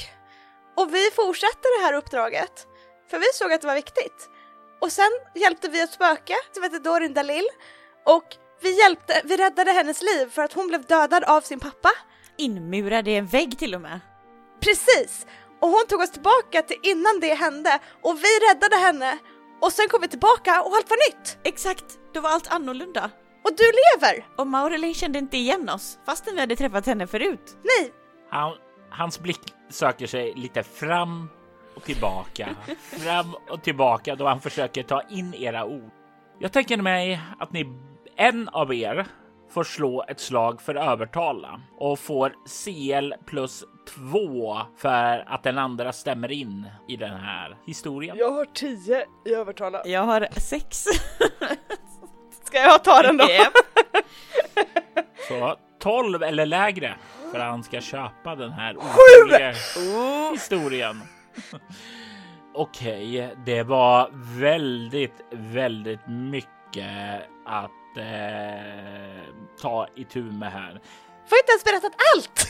[0.75, 2.67] och vi fortsatte det här uppdraget
[3.09, 4.29] för vi såg att det var viktigt.
[4.81, 7.45] Och sen hjälpte vi ett spöke som heter Dorin Dalil
[8.05, 11.89] och vi hjälpte, vi räddade hennes liv för att hon blev dödad av sin pappa.
[12.37, 13.99] Inmurad i en vägg till och med.
[14.61, 15.25] Precis!
[15.61, 19.17] Och hon tog oss tillbaka till innan det hände och vi räddade henne
[19.61, 21.37] och sen kom vi tillbaka och allt var nytt!
[21.43, 23.11] Exakt, då var allt annorlunda.
[23.43, 24.25] Och du lever!
[24.35, 27.57] Och Maurelin kände inte igen oss, fastän vi hade träffat henne förut.
[27.63, 27.91] Nej,
[28.29, 28.53] Han,
[28.89, 31.29] hans blick söker sig lite fram
[31.75, 32.49] och tillbaka,
[32.81, 35.91] fram och tillbaka då han försöker ta in era ord.
[36.39, 37.73] Jag tänker mig att ni,
[38.15, 39.07] en av er,
[39.49, 43.63] får slå ett slag för övertala och får CL plus
[43.95, 48.17] två för att den andra stämmer in i den här historien.
[48.17, 49.81] Jag har 10 i övertala.
[49.85, 50.85] Jag har sex.
[52.49, 53.29] Ska jag ta den då?
[53.29, 53.53] Japp.
[55.27, 56.95] Så 12 eller lägre
[57.31, 59.53] för att han ska köpa den här otroliga
[60.31, 61.01] historien.
[62.53, 69.23] Okej, det var väldigt, väldigt mycket att eh,
[69.61, 70.81] ta itu med här.
[71.29, 72.47] får inte ens berättat allt!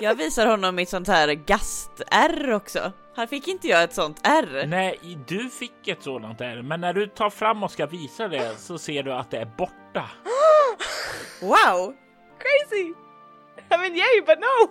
[0.00, 2.92] Jag visar honom mitt sånt här gast-R också.
[3.16, 4.64] Han fick inte jag ett sånt R.
[4.66, 8.58] Nej, du fick ett sådant där, men när du tar fram och ska visa det
[8.58, 10.04] så ser du att det är borta.
[11.40, 11.94] Wow!
[12.38, 12.94] Crazy!
[13.70, 14.70] I mean yay but no!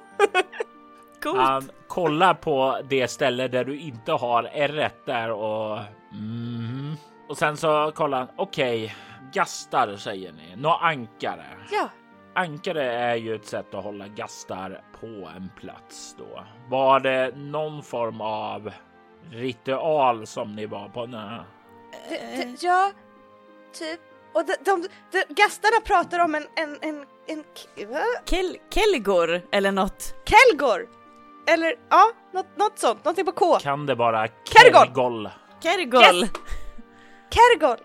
[1.24, 1.38] Coolt.
[1.38, 5.80] Han kollar på det ställe där du inte har r där och
[6.12, 6.96] mm.
[7.30, 8.28] och sen så kollar han.
[8.36, 8.96] Okej,
[9.34, 10.56] gastar säger ni.
[10.56, 11.46] Nå ankare.
[11.72, 11.90] Ja,
[12.38, 16.44] Ankare är ju ett sätt att hålla gastar på en plats då.
[16.70, 18.72] Var det någon form av
[19.32, 21.06] ritual som ni var på?
[21.06, 21.46] Det,
[22.10, 22.92] det, ja,
[23.74, 24.00] typ.
[24.34, 27.44] Och de, de, de, gastarna pratar om en, en, en, en?
[28.26, 30.16] Kel Kelgor eller något.
[30.26, 30.90] Kelgor!
[31.48, 33.60] Eller ja, något, något sånt, någonting på K.
[33.60, 34.86] Kan det vara Kergol!
[34.86, 35.30] Kergol?
[35.64, 36.20] Kergol.
[36.22, 36.32] Yes.
[37.30, 37.78] Kergol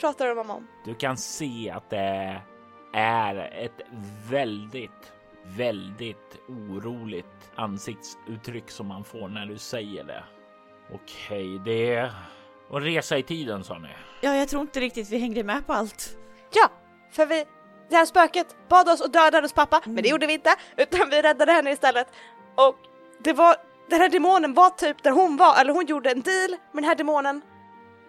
[0.00, 0.66] pratar de om.
[0.84, 2.49] Du kan se att det är
[2.92, 3.80] ett
[4.30, 5.12] väldigt,
[5.42, 10.24] väldigt oroligt ansiktsuttryck som man får när du säger det.
[10.92, 12.12] Okej, det är
[12.70, 13.88] och resa i tiden sa ni.
[14.20, 16.16] Ja, jag tror inte riktigt vi hängde med på allt.
[16.52, 16.68] Ja,
[17.10, 17.44] för vi,
[17.88, 21.10] det här spöket bad oss att döda hennes pappa, men det gjorde vi inte, utan
[21.10, 22.06] vi räddade henne istället.
[22.54, 22.76] Och
[23.18, 23.56] det var,
[23.88, 26.84] den här demonen var typ där hon var, eller hon gjorde en deal med den
[26.84, 27.42] här demonen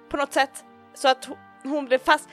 [0.09, 2.29] på något sätt, så att hon, hon blev fast.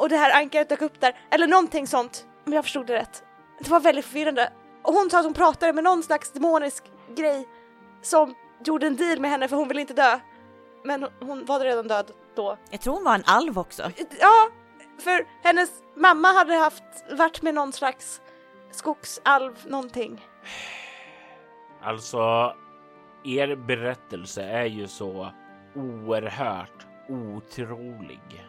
[0.00, 3.24] Och det här ankaret dök upp där, eller någonting sånt, om jag förstod det rätt.
[3.60, 4.52] Det var väldigt förvirrande.
[4.82, 6.84] Och hon sa att hon pratade med någon slags demonisk
[7.16, 7.48] grej
[8.02, 8.34] som
[8.64, 10.18] gjorde en deal med henne för hon ville inte dö.
[10.84, 12.56] Men hon- hon var redan död då.
[12.70, 13.82] Jag tror hon var en alv också.
[14.20, 14.48] Ja,
[14.98, 18.20] för hennes mamma hade haft, varit med någon slags
[18.70, 20.26] skogsalv någonting.
[21.82, 22.54] Alltså,
[23.24, 25.30] er berättelse är ju så
[25.74, 28.46] oerhört otrolig.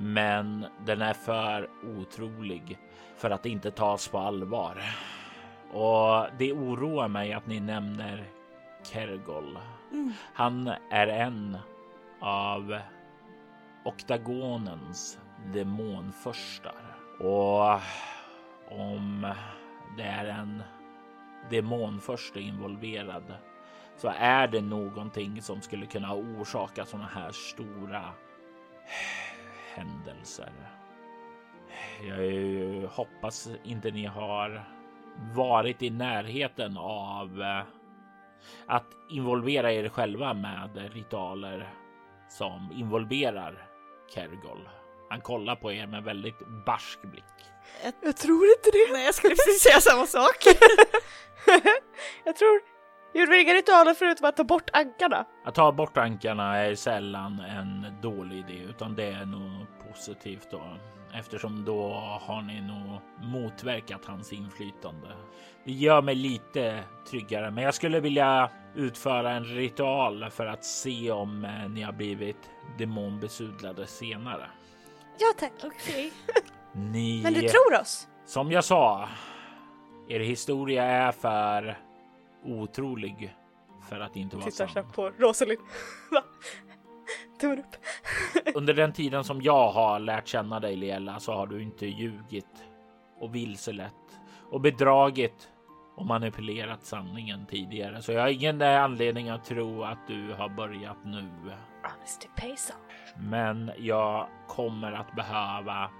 [0.00, 2.78] Men den är för otrolig
[3.16, 4.82] för att inte tas på allvar.
[5.72, 8.24] Och det oroar mig att ni nämner
[8.82, 9.58] Kergol.
[9.92, 10.12] Mm.
[10.34, 11.58] Han är en
[12.20, 12.78] av
[13.84, 15.18] oktagonens
[15.52, 16.96] demonfurstar.
[17.20, 17.80] Och
[18.70, 19.32] om
[19.96, 20.62] det är en
[21.50, 23.34] demonförste involverad
[23.96, 28.04] så är det någonting som skulle kunna orsaka sådana här stora
[29.78, 30.52] händelser.
[32.02, 34.64] Jag hoppas inte ni har
[35.34, 37.62] varit i närheten av eh,
[38.66, 41.74] att involvera er själva med ritualer
[42.28, 43.68] som involverar
[44.14, 44.68] Kergol.
[45.10, 47.24] Han kollar på er med väldigt barsk blick.
[48.02, 48.92] Jag tror inte det.
[48.92, 50.36] Nej, jag skulle precis säga samma sak.
[52.24, 52.60] jag tror,
[53.14, 55.24] gjorde vi inga ritualer förutom att ta bort ankarna?
[55.44, 60.62] Att ta bort ankarna är sällan en dålig idé, utan det är nog positivt då.
[61.14, 61.90] Eftersom då
[62.20, 65.08] har ni nog motverkat hans inflytande.
[65.64, 66.80] Det gör mig lite
[67.10, 71.92] tryggare, men jag skulle vilja utföra en ritual för att se om eh, ni har
[71.92, 74.46] blivit demonbesudlade senare.
[75.18, 75.52] Ja tack.
[75.64, 76.12] Okej.
[76.72, 78.08] Ni, Men du tror oss?
[78.26, 79.08] som jag sa,
[80.08, 81.78] er historia är för
[82.44, 83.36] otrolig
[83.88, 84.90] för att inte vara Tittar sann.
[84.94, 85.60] på Rosalind.
[87.40, 87.76] Tummen upp.
[88.54, 92.64] Under den tiden som jag har lärt känna dig Liella så har du inte ljugit
[93.20, 94.20] och vilselett
[94.50, 95.48] och bedragit
[95.96, 98.02] och manipulerat sanningen tidigare.
[98.02, 101.30] Så jag har ingen anledning att tro att du har börjat nu.
[101.82, 103.14] Honesty pays off.
[103.18, 105.90] Men jag kommer att behöva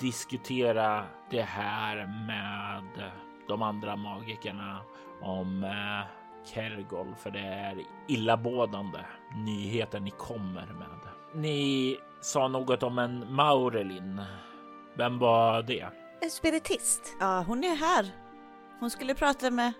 [0.00, 3.10] diskutera det här med
[3.48, 4.80] de andra magikerna
[5.20, 6.06] om eh,
[6.46, 7.76] Kergol, för det är
[8.08, 8.98] illamådande
[9.34, 10.86] nyheter ni kommer med.
[11.34, 14.22] Ni sa något om en Maurelin.
[14.94, 15.86] Vem var det?
[16.20, 17.16] En spiritist.
[17.20, 18.06] Ja, hon är här.
[18.80, 19.72] Hon skulle prata med,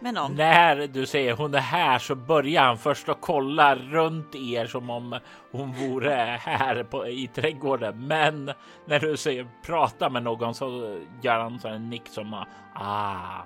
[0.00, 0.34] med någon.
[0.34, 4.90] När du säger hon är här så börjar han först att kolla runt er som
[4.90, 5.18] om
[5.52, 8.06] hon vore här på, i trädgården.
[8.06, 8.52] Men
[8.84, 13.42] när du säger prata med någon så gör han så en nick som ah,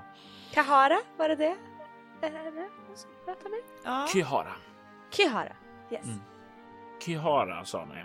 [0.55, 1.57] Kahara, var det det?
[2.22, 3.61] Är det det hon ska prata med?
[3.84, 4.07] Ja.
[4.12, 4.53] Kyhara.
[5.11, 5.53] Kihara.
[5.90, 6.05] Yes.
[6.05, 6.20] Mm.
[7.05, 8.05] Kyhara sa ni.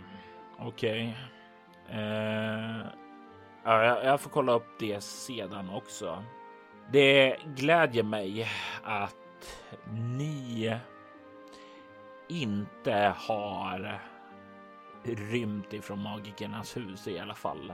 [0.60, 1.18] Okej.
[1.90, 2.88] Eh,
[3.64, 6.24] ja, jag, jag får kolla upp det sedan också.
[6.92, 8.48] Det glädjer mig
[8.84, 9.16] att
[9.92, 10.76] ni
[12.28, 14.00] inte har
[15.04, 17.74] rymt ifrån magikernas hus i alla fall.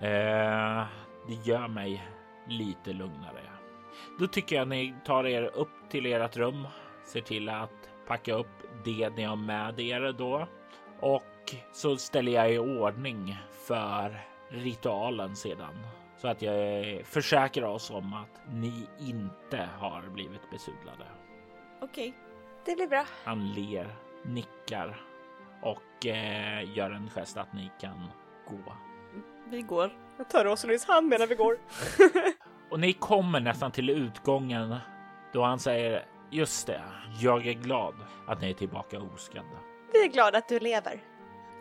[0.00, 0.84] Eh,
[1.26, 2.08] det gör mig
[2.48, 3.42] lite lugnare.
[4.18, 6.66] Då tycker jag ni tar er upp till ert rum,
[7.04, 10.46] ser till att packa upp det ni har med er då
[11.00, 13.36] och så ställer jag i ordning
[13.66, 15.86] för ritualen sedan
[16.16, 21.04] så att jag försäkrar oss om att ni inte har blivit besudlade.
[21.80, 22.14] Okej.
[22.64, 23.04] Det blir bra.
[23.24, 23.86] Han ler,
[24.24, 25.00] nickar
[25.62, 28.06] och eh, gör en gest att ni kan
[28.48, 28.72] gå.
[29.50, 29.92] Vi går.
[30.22, 31.58] Jag tar Rosalinds hand medan vi går.
[32.70, 34.76] Och ni kommer nästan till utgången
[35.32, 36.82] då han säger just det,
[37.20, 37.94] jag är glad
[38.26, 39.58] att ni är tillbaka oskadda.
[39.92, 41.00] Vi är glada att du lever.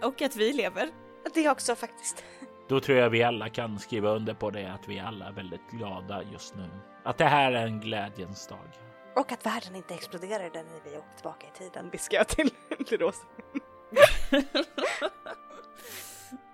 [0.04, 0.90] Och att vi lever.
[1.34, 2.24] Det också faktiskt.
[2.70, 5.72] Då tror jag vi alla kan skriva under på det att vi alla är väldigt
[5.72, 6.70] glada just nu.
[7.04, 8.70] Att det här är en glädjens dag.
[9.16, 12.50] Och att världen inte exploderade när vi åkte tillbaka i tiden, viskar jag till,
[12.86, 13.26] till Rosa.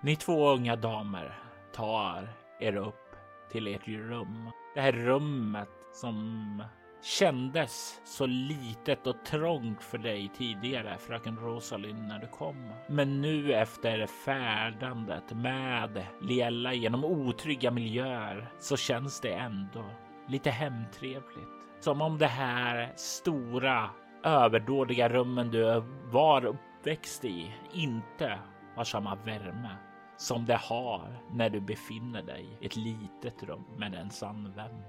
[0.01, 1.46] Ni två unga damer
[1.77, 3.15] tar er upp
[3.51, 4.49] till ert rum.
[4.75, 6.63] Det här rummet som
[7.03, 12.71] kändes så litet och trångt för dig tidigare, fröken Rosalind, när du kom.
[12.89, 19.85] Men nu efter färdandet med Liella genom otrygga miljöer så känns det ändå
[20.27, 21.49] lite hemtrevligt.
[21.79, 23.89] Som om det här stora
[24.23, 28.39] överdådiga rummen du var uppväxt i inte
[28.75, 29.77] har samma värme
[30.17, 34.83] som det har när du befinner dig i ett litet rum med en sann vän.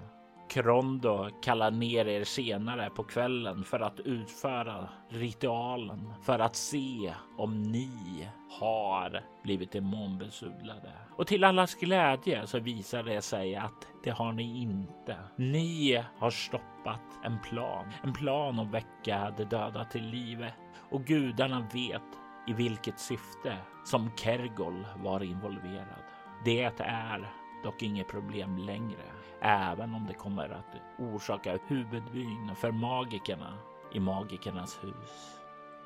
[0.48, 7.62] Krondo kallar ner er senare på kvällen för att utföra ritualen för att se om
[7.62, 8.28] ni
[8.60, 10.92] har blivit demonbesudlade.
[11.16, 15.16] Och till allas glädje så visar det sig att det har ni inte.
[15.36, 20.54] Ni har stoppat en plan, en plan att väcka de döda till livet
[20.90, 22.02] och gudarna vet
[22.49, 26.03] i vilket syfte som Kergol var involverad.
[26.44, 27.32] Det är
[27.64, 29.05] dock inget problem längre,
[29.40, 33.59] även om det kommer att orsaka huvudvyn för magikerna
[33.92, 35.40] i magikernas hus.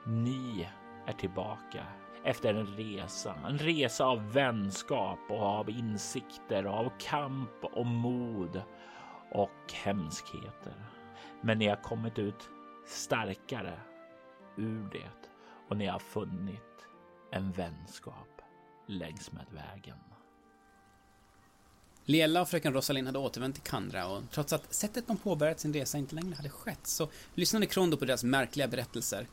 [0.06, 0.68] Ni
[1.06, 1.86] är tillbaka
[2.24, 8.62] efter en resa, en resa av vänskap och av insikter, av kamp och mod
[9.30, 10.74] och hemskheter.
[11.40, 12.50] Men ni har kommit ut
[12.86, 13.80] starkare
[14.56, 15.21] ur det
[15.72, 16.86] och ni har funnit
[17.30, 18.42] en vänskap
[18.86, 19.96] längs med vägen.
[22.04, 25.72] Lela och fröken Rosalind hade återvänt till Kandra och trots att sättet de påbörjat sin
[25.72, 29.26] resa inte längre hade skett så lyssnade Krondo på deras märkliga berättelser.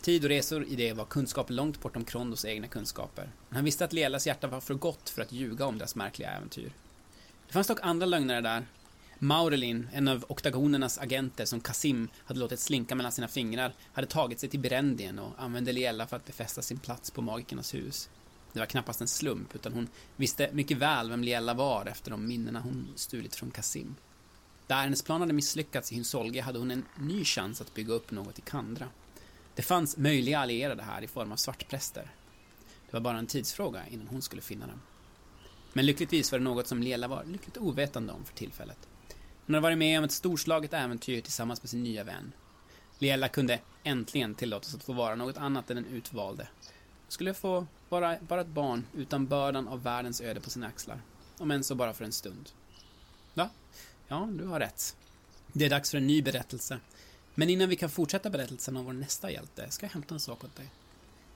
[0.00, 3.30] Tid och resor i det var kunskap långt bortom Krondos egna kunskaper.
[3.48, 6.30] Men han visste att Lelas hjärta var för gott för att ljuga om deras märkliga
[6.30, 6.72] äventyr.
[7.46, 8.66] Det fanns dock andra lögnare där.
[9.18, 14.40] Maurelin, en av oktagonernas agenter som Kasim hade låtit slinka mellan sina fingrar, hade tagit
[14.40, 18.08] sig till Berendien och använde Liella för att befästa sin plats på magikernas hus.
[18.52, 22.26] Det var knappast en slump, utan hon visste mycket väl vem Liella var efter de
[22.26, 23.94] minnena hon stulit från Kasim.
[24.66, 28.10] Där hennes plan hade misslyckats i Hynsolge hade hon en ny chans att bygga upp
[28.10, 28.88] något i Kandra.
[29.54, 32.10] Det fanns möjliga allierade här i form av svartpräster.
[32.86, 34.80] Det var bara en tidsfråga innan hon skulle finna dem.
[35.72, 38.88] Men lyckligtvis var det något som Liela var lyckligt ovetande om för tillfället.
[39.46, 42.32] Hon hade varit med om ett storslaget äventyr tillsammans med sin nya vän.
[42.98, 46.48] Leela kunde äntligen tillåtas att få vara något annat än den utvalde.
[46.62, 51.00] Hon skulle få vara bara ett barn utan bördan av världens öde på sina axlar.
[51.38, 52.50] Om än så bara för en stund.
[53.34, 53.50] Va?
[54.08, 54.96] Ja, du har rätt.
[55.52, 56.78] Det är dags för en ny berättelse.
[57.34, 60.44] Men innan vi kan fortsätta berättelsen om vår nästa hjälte ska jag hämta en sak
[60.44, 60.70] åt dig.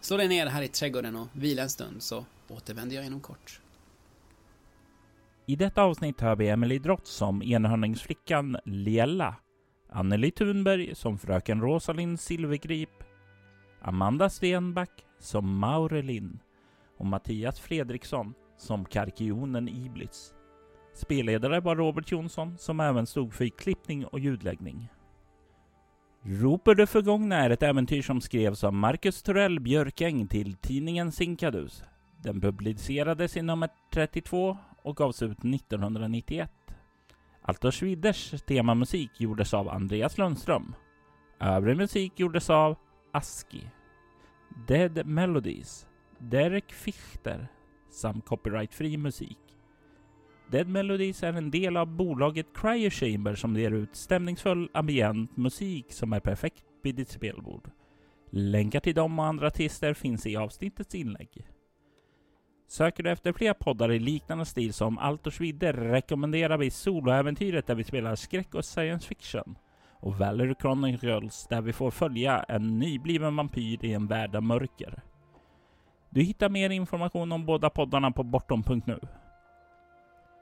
[0.00, 3.60] Slå dig ner här i trädgården och vila en stund så återvänder jag inom kort.
[5.48, 9.34] I detta avsnitt hör vi Emily Drott som enhörningsflickan Liella,
[9.88, 13.04] Anneli Thunberg som fröken Rosalind Silvergrip,
[13.82, 16.38] Amanda Stenback som Maurelin
[16.98, 20.34] och Mattias Fredriksson som Karkionen Iblis.
[20.94, 24.88] Spelledare var Robert Jonsson som även stod för klippning och ljudläggning.
[26.22, 31.84] Roper det förgångna är ett äventyr som skrevs av Marcus Torell Björkäng till tidningen Sinkadus.
[32.22, 34.56] Den publicerades i nummer 32
[34.88, 36.50] och gavs ut 1991.
[37.42, 40.74] Altor alltså Schwiders temamusik gjordes av Andreas Lundström.
[41.40, 42.76] Övrig musik gjordes av
[43.12, 43.70] Aski.
[44.66, 45.86] Dead Melodies,
[46.18, 47.48] Derek Fichter
[47.90, 49.38] samt copyrightfri musik.
[50.50, 55.92] Dead Melodies är en del av bolaget Cryo Chamber som ger ut stämningsfull ambient musik
[55.92, 57.70] som är perfekt vid ditt spelbord.
[58.30, 61.46] Länkar till dem och andra artister finns i avsnittets inlägg.
[62.68, 67.74] Söker du efter fler poddar i liknande stil som Altors vidder rekommenderar vi soloäventyret där
[67.74, 69.56] vi spelar skräck och science fiction
[70.00, 75.02] och Valerie Chronicles där vi får följa en nybliven vampyr i en värld av mörker.
[76.10, 78.98] Du hittar mer information om båda poddarna på bortom.nu.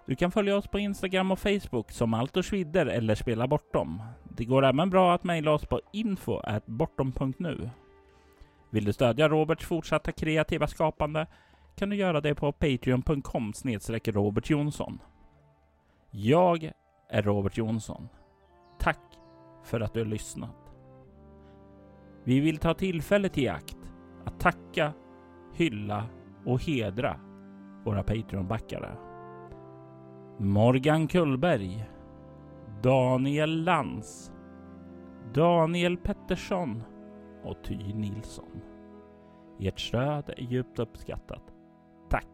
[0.06, 4.02] Du kan följa oss på Instagram och Facebook som Altosvidder eller Spela Bortom.
[4.36, 7.70] Det går även bra att mejla oss på info.bortom.nu.
[8.70, 11.26] Vill du stödja Roberts fortsatta kreativa skapande
[11.76, 14.98] kan du göra det på patreon.com snedstreck Robert Jonsson.
[16.10, 16.72] Jag
[17.10, 18.08] är Robert Jonsson.
[18.78, 19.18] Tack
[19.64, 20.72] för att du har lyssnat.
[22.24, 23.92] Vi vill ta tillfället i akt
[24.24, 24.92] att tacka,
[25.54, 26.06] hylla
[26.46, 27.20] och hedra
[27.84, 28.96] våra Patreon-backare.
[30.38, 31.88] Morgan Kullberg,
[32.82, 34.32] Daniel Lantz,
[35.34, 36.82] Daniel Pettersson
[37.44, 38.60] och Ty Nilsson.
[39.60, 41.55] Ert stöd är djupt uppskattat.
[42.08, 42.26] Tack!